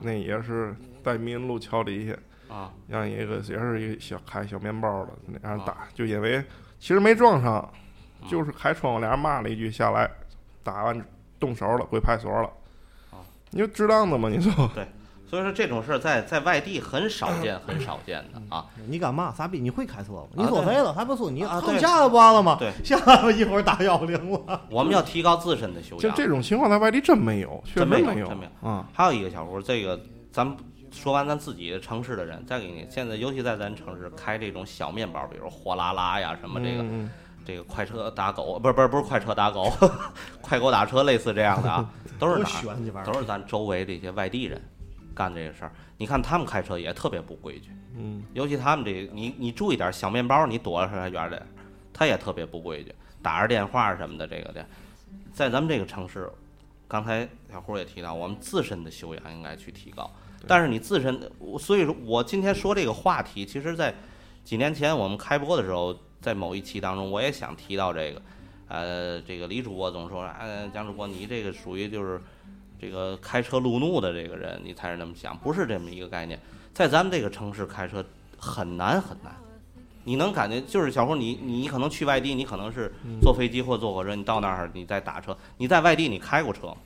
[0.00, 0.74] 那也是
[1.04, 6.42] 在民路桥底下，啊让一个也是一个小开小面包的那样啊打，就因为
[6.78, 7.72] 其实没撞上，
[8.22, 10.10] 嗯就是开窗户俩人骂了一句下来，
[10.62, 11.04] 打完
[11.38, 12.50] 动手了，归派出所了
[13.10, 13.22] 啊。
[13.50, 14.28] 你就值当的嘛？
[14.28, 14.70] 你说
[15.28, 18.64] 所以说这种事儿在在外地很少见，很少见的啊。
[18.86, 19.34] 你干嘛？
[19.36, 19.58] 傻逼！
[19.60, 20.28] 你会开车吗？
[20.36, 20.92] 啊你说谁了？
[20.92, 22.56] 还不说你啊对下了不完了吗？
[22.58, 24.60] 对，下了一会儿打幺零了。
[24.70, 26.00] 我们要提高自身的修养。
[26.00, 28.84] 就这种情况在外地真没有，确实真没有没有真没有嗯。
[28.92, 30.00] 还有一个小胡，这个
[30.32, 30.56] 咱们
[30.90, 37.10] 说完咱自己的城市的人，再给你现在尤其在咱城市开这种小面包，比如货拉拉呀什么这个、嗯
[37.46, 39.72] 这个快车打狗，不是不是不是快车打狗，
[40.42, 44.60] 快狗打车类似这样的啊， 都是多哪都是咱周围这些外地人
[45.18, 45.72] 干这个事儿。
[45.96, 51.46] 你看他们开车也特别不规矩，嗯尤其他们这个，你你注意点，小面包你躲着他远点儿，
[51.92, 54.64] 他也特别不规矩，打着电话什么的，这个的，
[55.32, 56.30] 在咱们这个城市，
[56.86, 60.08] 刚才小胡也提到，我们自身的修养应该去提高。
[60.46, 63.92] 但是你自身，我所以说我今天说这个话题，其实在
[64.44, 68.22] 几年前我们开播的时候，在某一期当中，我也想提到这个，
[68.68, 72.22] 呃，这个李主播总说，呃，蒋主播你这个属于就是
[72.80, 76.38] 这个开车路怒的这个人，你才是那么想，不是这么一个概念。
[76.72, 78.04] 在咱们这个城市开车
[78.36, 79.34] 很难很难，
[80.04, 86.76] 你能感觉就是小胡你你可能去外地，你可能是坐飞机或坐火车，你到那儿你再打车，你在外地你开过车吗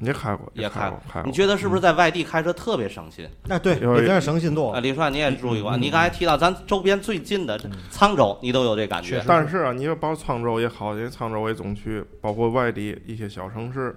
[0.00, 1.26] 也开过，也开过，开过。
[1.26, 3.28] 你觉得是不是在外地开车特别省心？
[3.48, 4.78] 哎，对，有比跟人省心多啊，。
[4.78, 7.58] 李帅你也注意过，你刚才提到咱周边最近的
[7.90, 13.96] 沧州，你都有这感觉确实但是啊，你说包括沧州也好，因为沧州我也总去，包括外地一些小城市，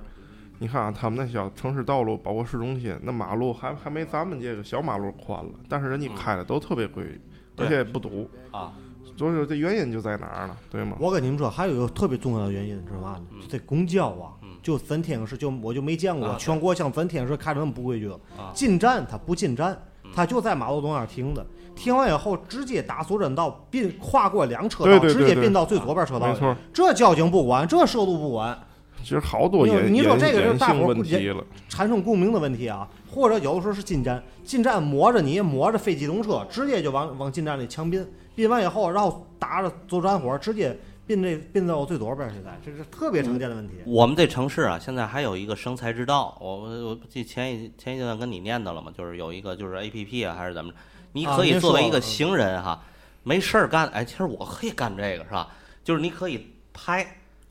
[0.62, 7.22] 你看啊，他们那小城市道路，包括市中心，那马路还还没咱们这个小马路宽了，但是人家嗯开的都特别规矩，
[7.56, 8.30] 对而且不堵。
[8.52, 8.72] 啊？
[9.18, 10.56] 所以说这原因就在哪儿呢？
[10.70, 10.96] 对吗？
[11.00, 13.22] 我跟你们说，还有一个特别重要的原因，知道嘛呢？
[13.50, 18.08] 这公交啊嗯，就咱天津市就我就没见过啊全国像咱天津市开的那么不规矩
[18.38, 18.54] 啊。
[18.54, 21.44] 进站它不进站嗯，它就在马路中央停的。
[21.76, 26.34] 停完以后，直接打左转道，并跨过两车道，直接对对对并到最左边车道里。
[26.34, 28.56] 没错，这交警不管，这摄路不管，
[29.04, 31.44] 其实好多你隐隐你说这个是大伙儿不问题了。
[31.70, 43.74] 产生共鸣的问题啊，或者有的时候是进站，进站摸着你摸着非机动车，直接就往往进站里强并，并完以后，然后打着左转火，直接并这并到最左边去在，这是特别常见的问题。
[43.86, 50.78] 我们这城市啊，现在还有一个生财之道，我我我不记前一前一段跟你念叨了嘛，就是有一个就是 A P P 啊，还是怎么着，
[51.14, 52.82] 你可以作为一个行人哈，
[53.24, 55.48] 没事儿干，哎，其实我可以干这个是吧？
[55.84, 57.06] 就是你可以拍，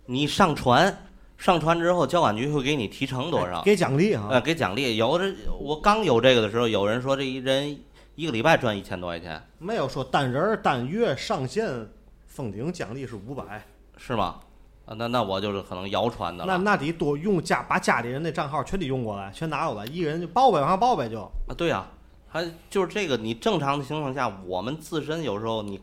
[0.07, 0.97] 你上传，
[1.41, 3.63] 上传之后交管局会给你提成多少？
[3.63, 4.29] 给奖励啊！
[4.31, 4.99] 呃，给奖励。
[4.99, 7.81] 有的我刚有这个的时候，有人说这一人
[8.15, 11.89] 一个礼拜赚一千多块钱，没有说单人单月上限
[12.27, 13.67] 封顶奖励是五百，
[13.97, 14.39] 是吗？
[14.85, 16.59] 啊，那那我就是可能谣传的了。
[16.59, 21.23] 那那得多用家把家里人的账号全得用过来，全拿过来，一个人就报呗，往上报呗就。
[21.23, 21.87] 啊，对呀、
[22.29, 25.81] 还就是这个，你正常的情况下，我们自身有时候你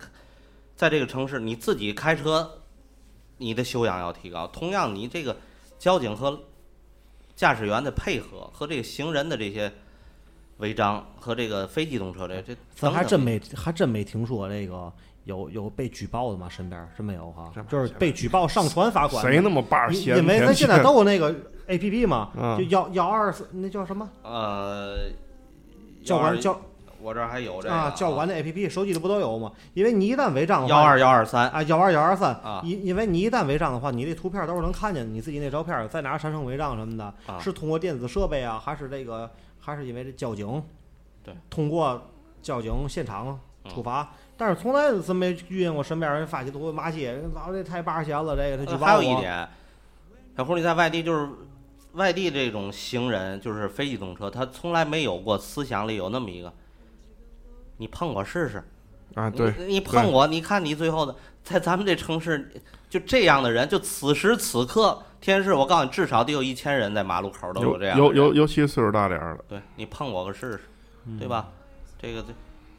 [0.76, 2.60] 在这个城市，你自己开车，
[3.38, 4.46] 你的修养要提高。
[4.46, 5.36] 同样，你这个
[5.78, 6.40] 交警和
[7.36, 9.72] 驾驶员的配合和这个行人的这些
[10.58, 14.92] 违章和这个非机动车这这，咱还真没还真没听说这个
[15.26, 16.50] 有有被举报的吗？
[16.50, 19.24] 身边真没有哈这，就是被举报上传罚款。
[19.24, 20.18] 谁那么把因闲？
[20.18, 21.36] 因为咱现在都有那个
[21.68, 25.10] A P P 嘛，嗯就幺幺二四那叫什么呃
[26.04, 26.62] ，122教官教
[27.08, 29.50] 我这儿还有这个啊教管的 A P P，手机里不都有吗？
[29.74, 40.62] 因为你一旦违章的话，幺二幺二三啊幺二幺二三啊因因为你一旦违章的话，你这图片都是能看见你自己那照片在哪儿产生违章什么的，啊是通过电子设备啊，还是这个还是因为这交警
[41.24, 42.02] 对通过
[42.42, 44.10] 交警现场嗯处罚。
[44.36, 49.48] 但是从来是没遇见过身边人发起图骂街，人老这太八钱了，这个他举报呃还有一点，
[50.36, 51.28] 小胡你在外地就是
[51.94, 56.54] 外地这种行人，就是非机动车，他从来没有过思想里有那么一个，
[57.78, 58.64] 你碰我试试，
[59.16, 62.52] 啊，对，你你碰我，你看你最后的，在咱们这城市，
[62.90, 68.16] 就这样的人，就此时此刻，天市，我告诉你，至少得有一千人在马路口都有这样的人。
[68.16, 70.62] 有有，尤其岁数大点儿的，对你碰我个试试，
[71.06, 71.48] 嗯对吧？
[72.02, 72.28] 这个这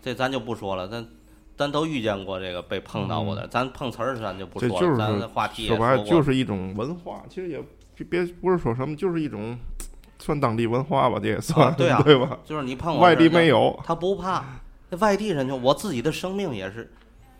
[0.02, 1.06] 这咱就不说了，咱
[1.56, 6.04] 咱都遇见过这个被碰到过的，咱碰瓷儿咱就不说了，就是咱的话题也说白了。
[6.04, 7.60] 就是一种文化，其实也
[7.94, 9.58] 别别不是说什么，就是一种
[10.18, 12.38] 算当地文化吧，这也算、啊对啊对吧？
[12.44, 14.44] 就是你碰我外地没有，他不怕，
[14.90, 16.90] 那外地人就我自己的生命也是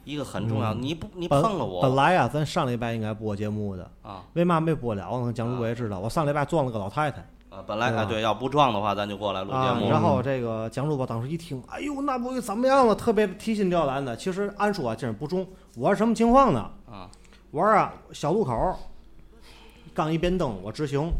[0.05, 0.73] 一个很重要。
[0.75, 5.33] 嗯你不你碰了我本来啊，咱上礼拜应该播节目的，啊为嘛没播了呢？
[5.33, 7.19] 蒋主播也知道，我上礼拜撞了个老太太
[7.51, 9.89] 啊，本来啊对，要不撞的话，咱就过来录节啊，目。
[9.89, 12.95] 然后这个蒋主播当时一听，哎呦，那不怎么样了？
[12.95, 14.17] 特别提心吊胆的。
[14.17, 15.47] 其实按说啊，今儿不中。
[15.77, 16.71] 我是什么情况呢？
[16.91, 17.09] 啊
[17.51, 18.79] 我是啊，小路口
[19.95, 21.11] 刚一变灯，我直行，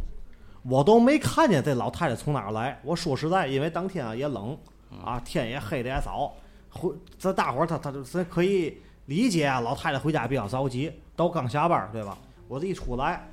[0.63, 2.79] 我都没看见这老太太从哪儿来。
[2.85, 4.57] 我说实在，因为当天啊也冷
[5.05, 6.35] 啊，天也黑的也早，
[6.71, 12.17] 回这大伙儿他他咱可以理解啊，老太太回家比较着急，都刚下班对吧？
[12.49, 13.29] 我这一出来，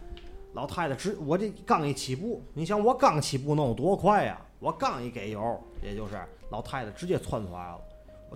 [0.53, 4.37] 老太太直我这刚一起步，你想我刚起步能有多快呀？
[4.59, 6.13] 我刚一给油，也就是
[6.49, 7.79] 老太太直接窜出来了。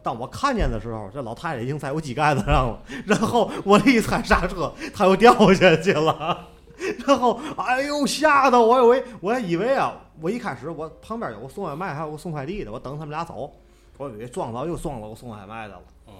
[0.03, 6.47] 当我看见的时候，这老太太已经在我机盖子上了，然后我这一踩刹车，她又掉下去了，
[7.05, 13.51] 然后哎呦吓得我以为我还以为啊，我一开始我旁边有个送外卖，还有个送快递的，我等他们俩走，
[13.97, 16.13] 我以为撞到又撞到个送外卖的了，嗯，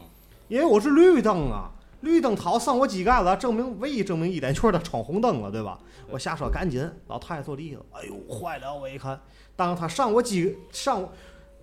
[0.48, 1.72] 因为我是绿灯啊，
[2.02, 5.80] 绿灯逃上我机盖了，证明唯一证明一点就是他闯红灯了，对吧？
[6.10, 8.74] 我下车赶紧，老太太坐地了，哎呦坏了！
[8.74, 9.20] 我一看，
[9.56, 11.08] 当他上我机上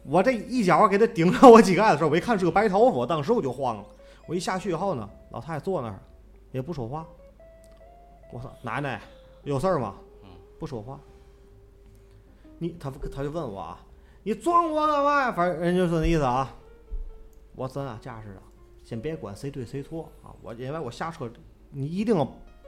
[0.05, 3.85] 我这一脚给他顶上我机盖的时候，我一看是个白头发，我当时我就慌了。
[4.27, 5.99] 我一下去以后呢，老太太坐那儿
[6.53, 7.05] 也不说话。
[8.33, 9.01] 我说：“奶奶，
[9.45, 9.95] 有事儿吗？”
[10.59, 10.99] 不说话。
[12.59, 13.79] 你他他就问我啊，
[14.23, 15.33] 你撞我干嘛呀？
[15.33, 16.55] 反正人就是那意思啊。
[17.55, 18.43] 我咱俩驾驶的，
[18.85, 20.35] 先别管谁对谁错啊。
[20.43, 21.31] 我因为我下车，
[21.71, 22.27] 你一定要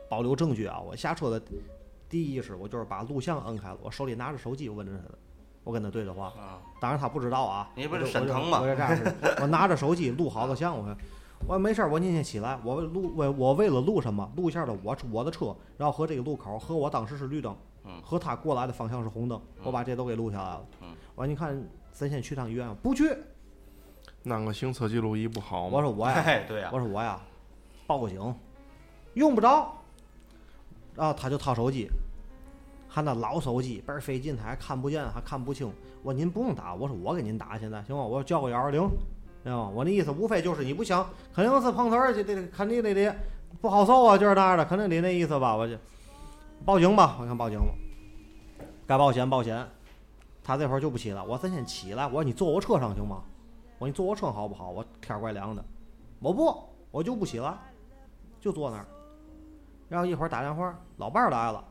[0.08, 0.80] 保留证据啊。
[0.80, 1.40] 我下车的
[2.08, 5.18] 第一意识，我就是把录像摁开了，我手里拿着手机，我问着他的，
[5.64, 6.28] 我跟他对的话。
[6.28, 7.68] 啊当然他不知道啊。
[7.74, 10.96] 你不是沈腾吗我这样式的，我拿着手机录好了像，我说
[11.40, 14.30] 我说没事儿，我您先起来，我录我我为了录什么？
[14.36, 20.66] 录一下的我我的车，然后和这个路口和我当时是绿灯，嗯和他过来的方向是红灯，我把这都给录下来了。
[20.82, 21.60] 嗯我说你看，
[21.92, 23.16] 咱先去趟医院吧，不去。
[24.22, 25.76] 弄个行车记录仪不好吗？
[25.76, 27.20] 我说我呀，哎 对呀我说我呀，
[27.86, 28.34] 报个警，
[29.14, 29.72] 用不着。
[30.94, 31.88] 然后他就掏手机，
[32.88, 35.72] 还那老手机倍儿费劲，他还看不见，还看不清。
[36.02, 38.02] 我说您不用打，我说我给您打，现在行吗？
[38.02, 38.80] 我说叫个幺二零，
[39.44, 39.72] 知道吗？
[39.74, 43.14] 我那意思无非就是你不想，肯定是碰瓷儿，去得肯定得得
[43.60, 45.54] 不好受啊，就是那样的，肯定得那意思吧？
[45.56, 45.76] 我就
[46.68, 47.72] 报警吧，我看报警吧，
[48.86, 49.66] 该报险报险。
[50.44, 53.22] 他这会儿就不起了，我咱先起来，我说你坐我车上行吗？
[53.78, 54.68] 我说你坐我车好不好？
[54.68, 55.64] 我天儿怪凉的，
[56.20, 57.54] 我不，我就不起来，
[58.38, 58.84] 就坐那儿。
[59.88, 61.64] 然后一会儿打电话，老伴儿来了，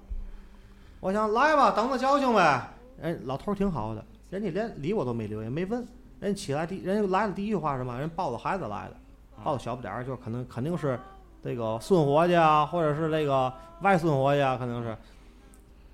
[0.99, 2.67] 我想来吧，等着交情呗。
[2.99, 5.87] 人老头儿挺好的，人家连理我都没留，也没问。
[6.19, 7.99] 人起来第，人家来了第一句话是什么？
[7.99, 8.95] 人抱着孩子来的，
[9.43, 10.99] 抱着小不点儿，就可能肯定是
[11.43, 14.97] 这个孙伙计啊，或者是这个外孙伙计啊，可能是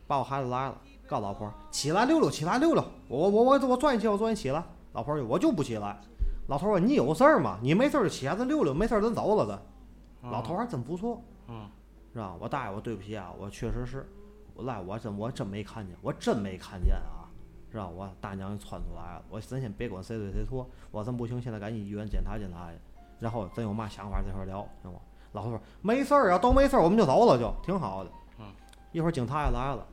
[0.07, 0.77] 把我孩子来了，
[1.07, 2.83] 告诉老婆起来溜溜，起来溜溜。
[3.07, 4.63] 我我我我转一起，我转一起来。
[4.93, 5.99] 老婆我就不起来。
[6.47, 7.57] 老头说你有事儿吗？
[7.61, 10.29] 你没事儿就起来，咱溜溜，没事儿咱走了咱。
[10.29, 11.69] 老头儿还真不错，嗯，
[12.13, 12.35] 是吧？
[12.39, 14.07] 我大爷，我对不起啊，我确实是，
[14.53, 17.27] 我来我真我真没看见，我真没看见啊，
[17.71, 17.87] 是吧？
[17.87, 22.77] 我大娘窜出来了，我咱先别管谁对谁错，我咱不行，现在赶紧医院检查检查去，
[23.19, 24.99] 然后咱有嘛想法这块儿聊，行吗？
[25.33, 28.09] 老头说没事儿啊，都没事儿，我们就走了就，挺好的。
[28.39, 28.45] 嗯，
[28.91, 29.85] 一会儿警察也来了，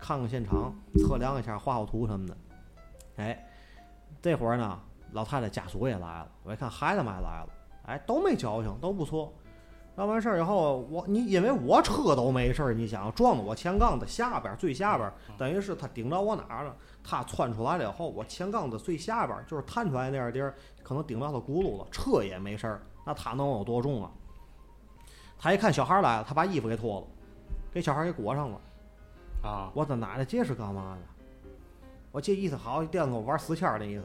[0.00, 2.36] 看看现场，测量一下，画画图什么的。
[3.16, 3.46] 哎，
[4.20, 4.78] 这会儿呢，
[5.12, 7.48] 老太太家属也来了，我一看孩子们也来了，
[7.86, 9.32] 哎，都没矫情，都不错。
[9.98, 16.76] 那完事儿以后，我你因为我车都没事儿，你想撞到我前杠的下边儿最下边儿，等于是他顶到我哪儿了？
[17.02, 24.10] 他窜出来了以后，我前杠的最下边儿就是探出来那点儿地儿，可能顶到他轱辘了，车也没事儿，那他能有多重啊？
[25.38, 27.06] 他一看小孩来了，他把衣服给脱了，
[27.72, 28.60] 给小孩给裹上了。
[29.42, 31.50] 啊，我的奶奶，这是干嘛呢？
[32.10, 34.04] 我这意思好，惦跟我玩死签儿那意思，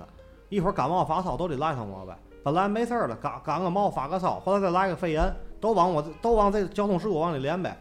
[0.50, 2.18] 一会儿感冒发烧都得赖上我呗。
[2.44, 7.78] 本来没事儿了，感感个冒发个烧，后来再来个肺炎，都往我都往这交通事故往里连呗。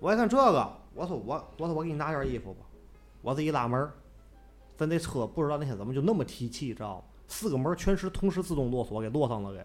[0.00, 2.66] 我一看这个，我说我我说我给你拿件衣服吧，
[3.22, 3.92] 我这一拉门儿，
[4.76, 7.02] 咱这车不知道那天怎么就那么提气，知道吗？
[7.28, 9.64] 四个门全时同时自动落锁，给落上了给。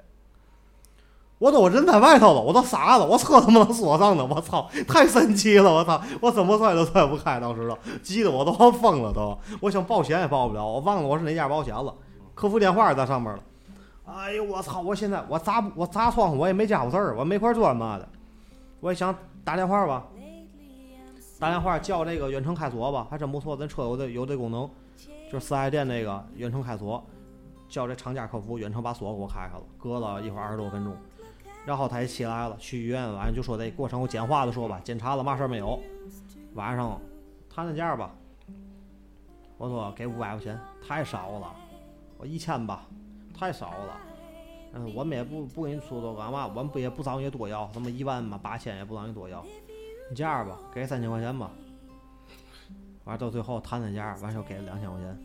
[1.38, 4.26] 我都我人在外头了，我都傻了，我车怎么能锁上呢？
[4.26, 5.70] 我操，太神奇了！
[5.70, 9.38] 我操，我怎么踹都踹不开，当时都急得我都要疯了都。
[9.60, 11.94] 我想报险也报不了，我忘了我是哪家保险了，
[12.34, 13.40] 客服电话也在上面了。
[14.06, 14.80] 哎呦我操！
[14.82, 18.08] 我现在我砸我砸窗户我也没家伙事儿，我没块砖嘛的，
[18.80, 19.14] 我也想
[19.44, 20.06] 打电话吧，
[21.38, 24.70] 打电话叫这个远程开锁吧，还真不错，咱车有这有这功能，
[25.30, 27.04] 就是四 S 店那个远程开锁，
[27.68, 30.96] 叫这厂家客服远程把锁给我开开了，隔了一会儿二十多分钟。
[31.66, 35.80] 然后他也起来了，去医院，晚上就说这过程我简化的说吧，检查了嘛事儿没有，
[36.54, 37.02] 晚上
[37.50, 38.14] 谈谈价吧。
[39.58, 41.56] 我说给五百块钱太少了，
[42.18, 42.86] 我一千吧，
[43.34, 43.98] 太少了。
[44.74, 49.42] 嗯，我们也不不给你出多干嘛，我们不也不找你多要，什么一万嘛八千也不找你多要，
[50.10, 51.50] 你这样吧，给三千块钱吧。
[53.06, 55.18] 完到最后谈谈价，完就给了两千块钱，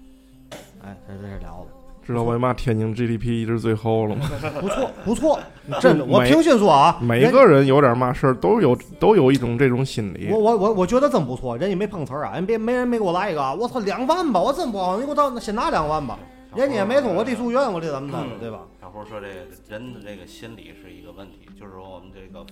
[0.82, 1.80] 哎，他就在这聊了。
[2.11, 4.28] 知道为嘛天津 GDP 一直最后了吗？
[4.61, 5.38] 不错，不错，
[5.80, 10.38] 真的， 我平心说啊，每个人有点嘛事儿都有都有一种这种心理我。
[10.38, 16.18] 我我我觉得真不错，人家没碰瓷儿啊，人别没人没给我来一个，我操两万吧，我真不好，你给我到先拿两万吧，
[16.56, 18.61] 人家也没说我得住院，我得怎么的，对吧？
[18.80, 19.34] 小胡说，这个
[19.68, 22.44] 人的这个心理是一个问题，就是说我们这个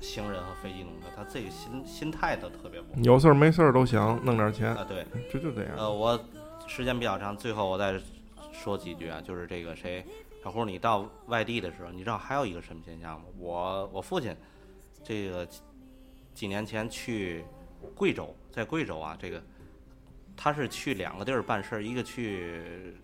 [0.00, 3.00] 行人和非机动车，他自己心心态都特别不好。
[3.02, 5.72] 有事儿没事儿都想弄点钱，啊，对，就就这样。
[5.78, 6.18] 呃，我
[6.66, 7.94] 时间比较长，最后我再
[8.56, 10.04] 说几句啊，就是这个谁，
[10.42, 13.26] 小胡，你到外地的时候，你知道还有一个什么现象吗？
[13.38, 14.34] 我我父亲
[15.04, 15.46] 这个
[16.34, 17.44] 几年前去
[17.94, 19.42] 贵州，在贵州啊，这个
[20.36, 22.94] 他是去两个地儿办事儿，一个去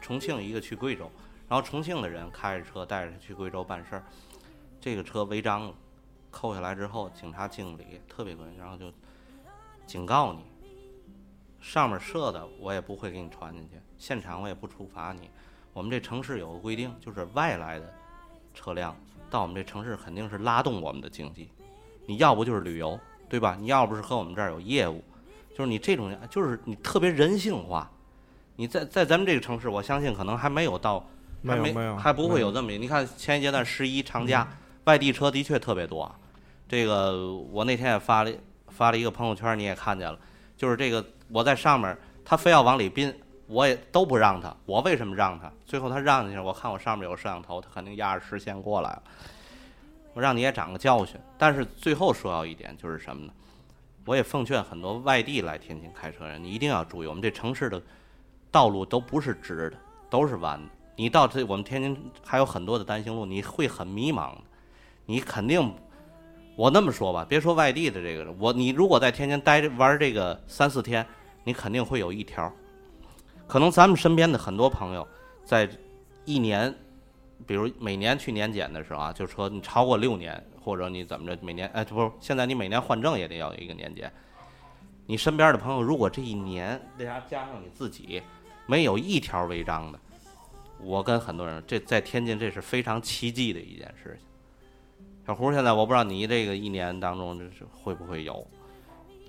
[0.00, 1.10] 重庆，一个去贵州。
[1.48, 4.04] 然后重庆的人开着车带着他去贵州办事儿，
[4.80, 5.74] 这个车违章了，
[6.30, 8.92] 扣下来之后，警察经理特别关心，然后就
[9.84, 10.44] 警告你，
[11.60, 15.28] 上面设的我也不会给你传进去，现场我也不处罚你。
[15.74, 17.92] 我们这城市有个规定，就是外来的
[18.54, 18.96] 车辆
[19.28, 21.50] 到我们这城市肯定是拉动我们的经济，
[22.06, 22.98] 你要不就是旅游，
[23.28, 23.56] 对吧？
[23.60, 25.04] 你要不是和我们这儿有业务，
[25.54, 27.88] 就是你这种就是你特别人性化。
[28.56, 30.98] 你在在咱们这个城市，我相信可能还没有到，
[31.46, 32.72] 还没没有没有还不会有有这么。
[32.72, 34.48] 你看前一阶段十一长假，
[34.84, 36.18] 外地车的确特别多啊。
[36.66, 38.32] 这个我那天也发了
[38.68, 40.18] 发了一个朋友圈，你也看见了，
[40.56, 43.14] 就是这个我在上面，他非要往里 bin
[43.50, 44.56] 我也都不让他。
[44.64, 45.52] 我为什么让他？
[45.66, 49.02] 最后他让进去，我看我上面有摄像头，他肯定压着视线过来了。
[50.14, 51.18] 我让你也长个教训。
[51.36, 53.32] 但是最后说到一点就是什么呢？
[54.06, 57.80] 我也奉劝很多外地来天津开车人，你一定要注意，我们这城市的
[58.50, 59.76] 道路都不是直的，
[60.08, 60.68] 都是弯的。
[60.96, 64.40] 你到这我们天津还有很多的单行路，你会很迷茫的。
[65.06, 65.72] 你肯定，
[66.56, 71.06] 我那么说吧，别说外地的这个，我你如果在天津待着玩这个三四天，
[71.44, 72.52] 你肯定会有一条。
[73.50, 75.04] 可能咱们身边的很多朋友，
[75.44, 75.68] 在
[76.24, 76.72] 一年，
[77.44, 84.08] 比如每年去年检的时候啊，就说你超过六年，或者你怎么着，每年哎，不是，现在你每年换证也得要有一个年检。
[85.04, 88.22] 你身边的朋友，如果这一年再加加上你自己，
[88.66, 89.98] 没有一条违章的，
[90.78, 94.28] 我跟很多人，这在天津这是非常奇迹的一件事情。
[95.26, 98.46] 小胡，现在我不知道你这个一年当中这是会不会有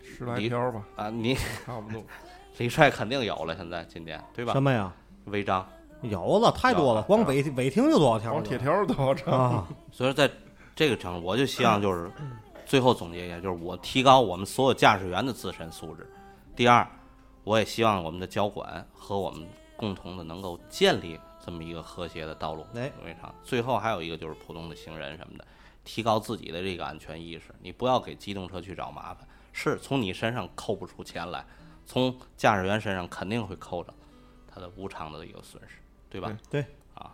[0.04, 1.10] 十来条吧，啊？
[1.10, 1.34] 你
[1.66, 2.04] 差不多。
[2.58, 4.62] 李帅肯定有了，现在今年对吧什？
[4.62, 4.94] 么呀？
[5.26, 5.68] 违章，
[6.02, 8.40] 有了，太多了，光违违停就多少条了？
[8.40, 9.34] 光铁条多少张？
[9.34, 9.68] 啊！
[9.92, 10.32] 所以说在
[10.76, 12.12] 这个城市，我就希望就是
[12.66, 16.08] 最后总结一下，就是我提高我们所有驾驶员的自身素质。
[16.56, 16.88] 第二，
[17.44, 23.34] 我也希望我们的交管和我们共同的能够建立这么一个和谐的道路哎规场。
[23.44, 25.46] 最后还有一个就是普通的行人什么的，
[25.84, 29.28] 提高自己的这个安全意识，你不要给机动车去找麻烦。
[29.54, 31.46] 是从你身上扣不出钱来，
[31.86, 33.94] 从驾驶员身上肯定会扣着
[34.48, 35.76] 他的无偿的一个损失，
[36.10, 36.38] 对吧？
[36.50, 37.14] 对啊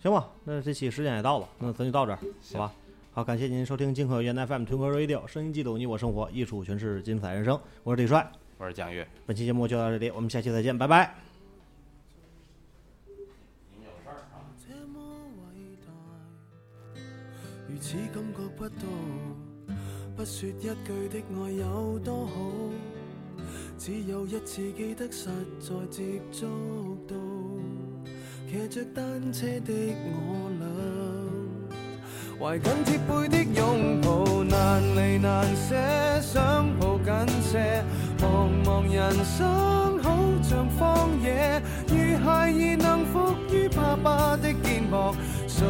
[0.00, 2.18] 行吧，那这期时间也到了，那咱就到这儿，
[2.52, 2.72] 好吧？
[3.12, 8.30] 好，感谢您收听金科源 FM 屯科 Radio，声音记录你我生活，艺术诠释精彩人生，我是李帅。
[8.58, 9.06] 我是蒋越。
[9.26, 11.14] 本期节目就到这里，我们下期再见，拜拜。
[17.80, 18.86] 此感覺不到，
[20.16, 20.68] 不說一句
[21.08, 22.32] 的愛有多好，
[23.84, 25.26] 只有一次記得實
[25.58, 26.46] 在接觸
[27.08, 27.16] 到，
[28.48, 29.72] 騎着單車的
[30.06, 30.48] 我
[32.38, 35.74] 倆，懷緊貼背的擁抱，難離難捨，
[36.22, 37.82] 想抱緊些，
[38.20, 45.12] 茫茫人生好像荒野，如孩兒能伏於爸爸的肩膊，
[45.48, 45.64] 誰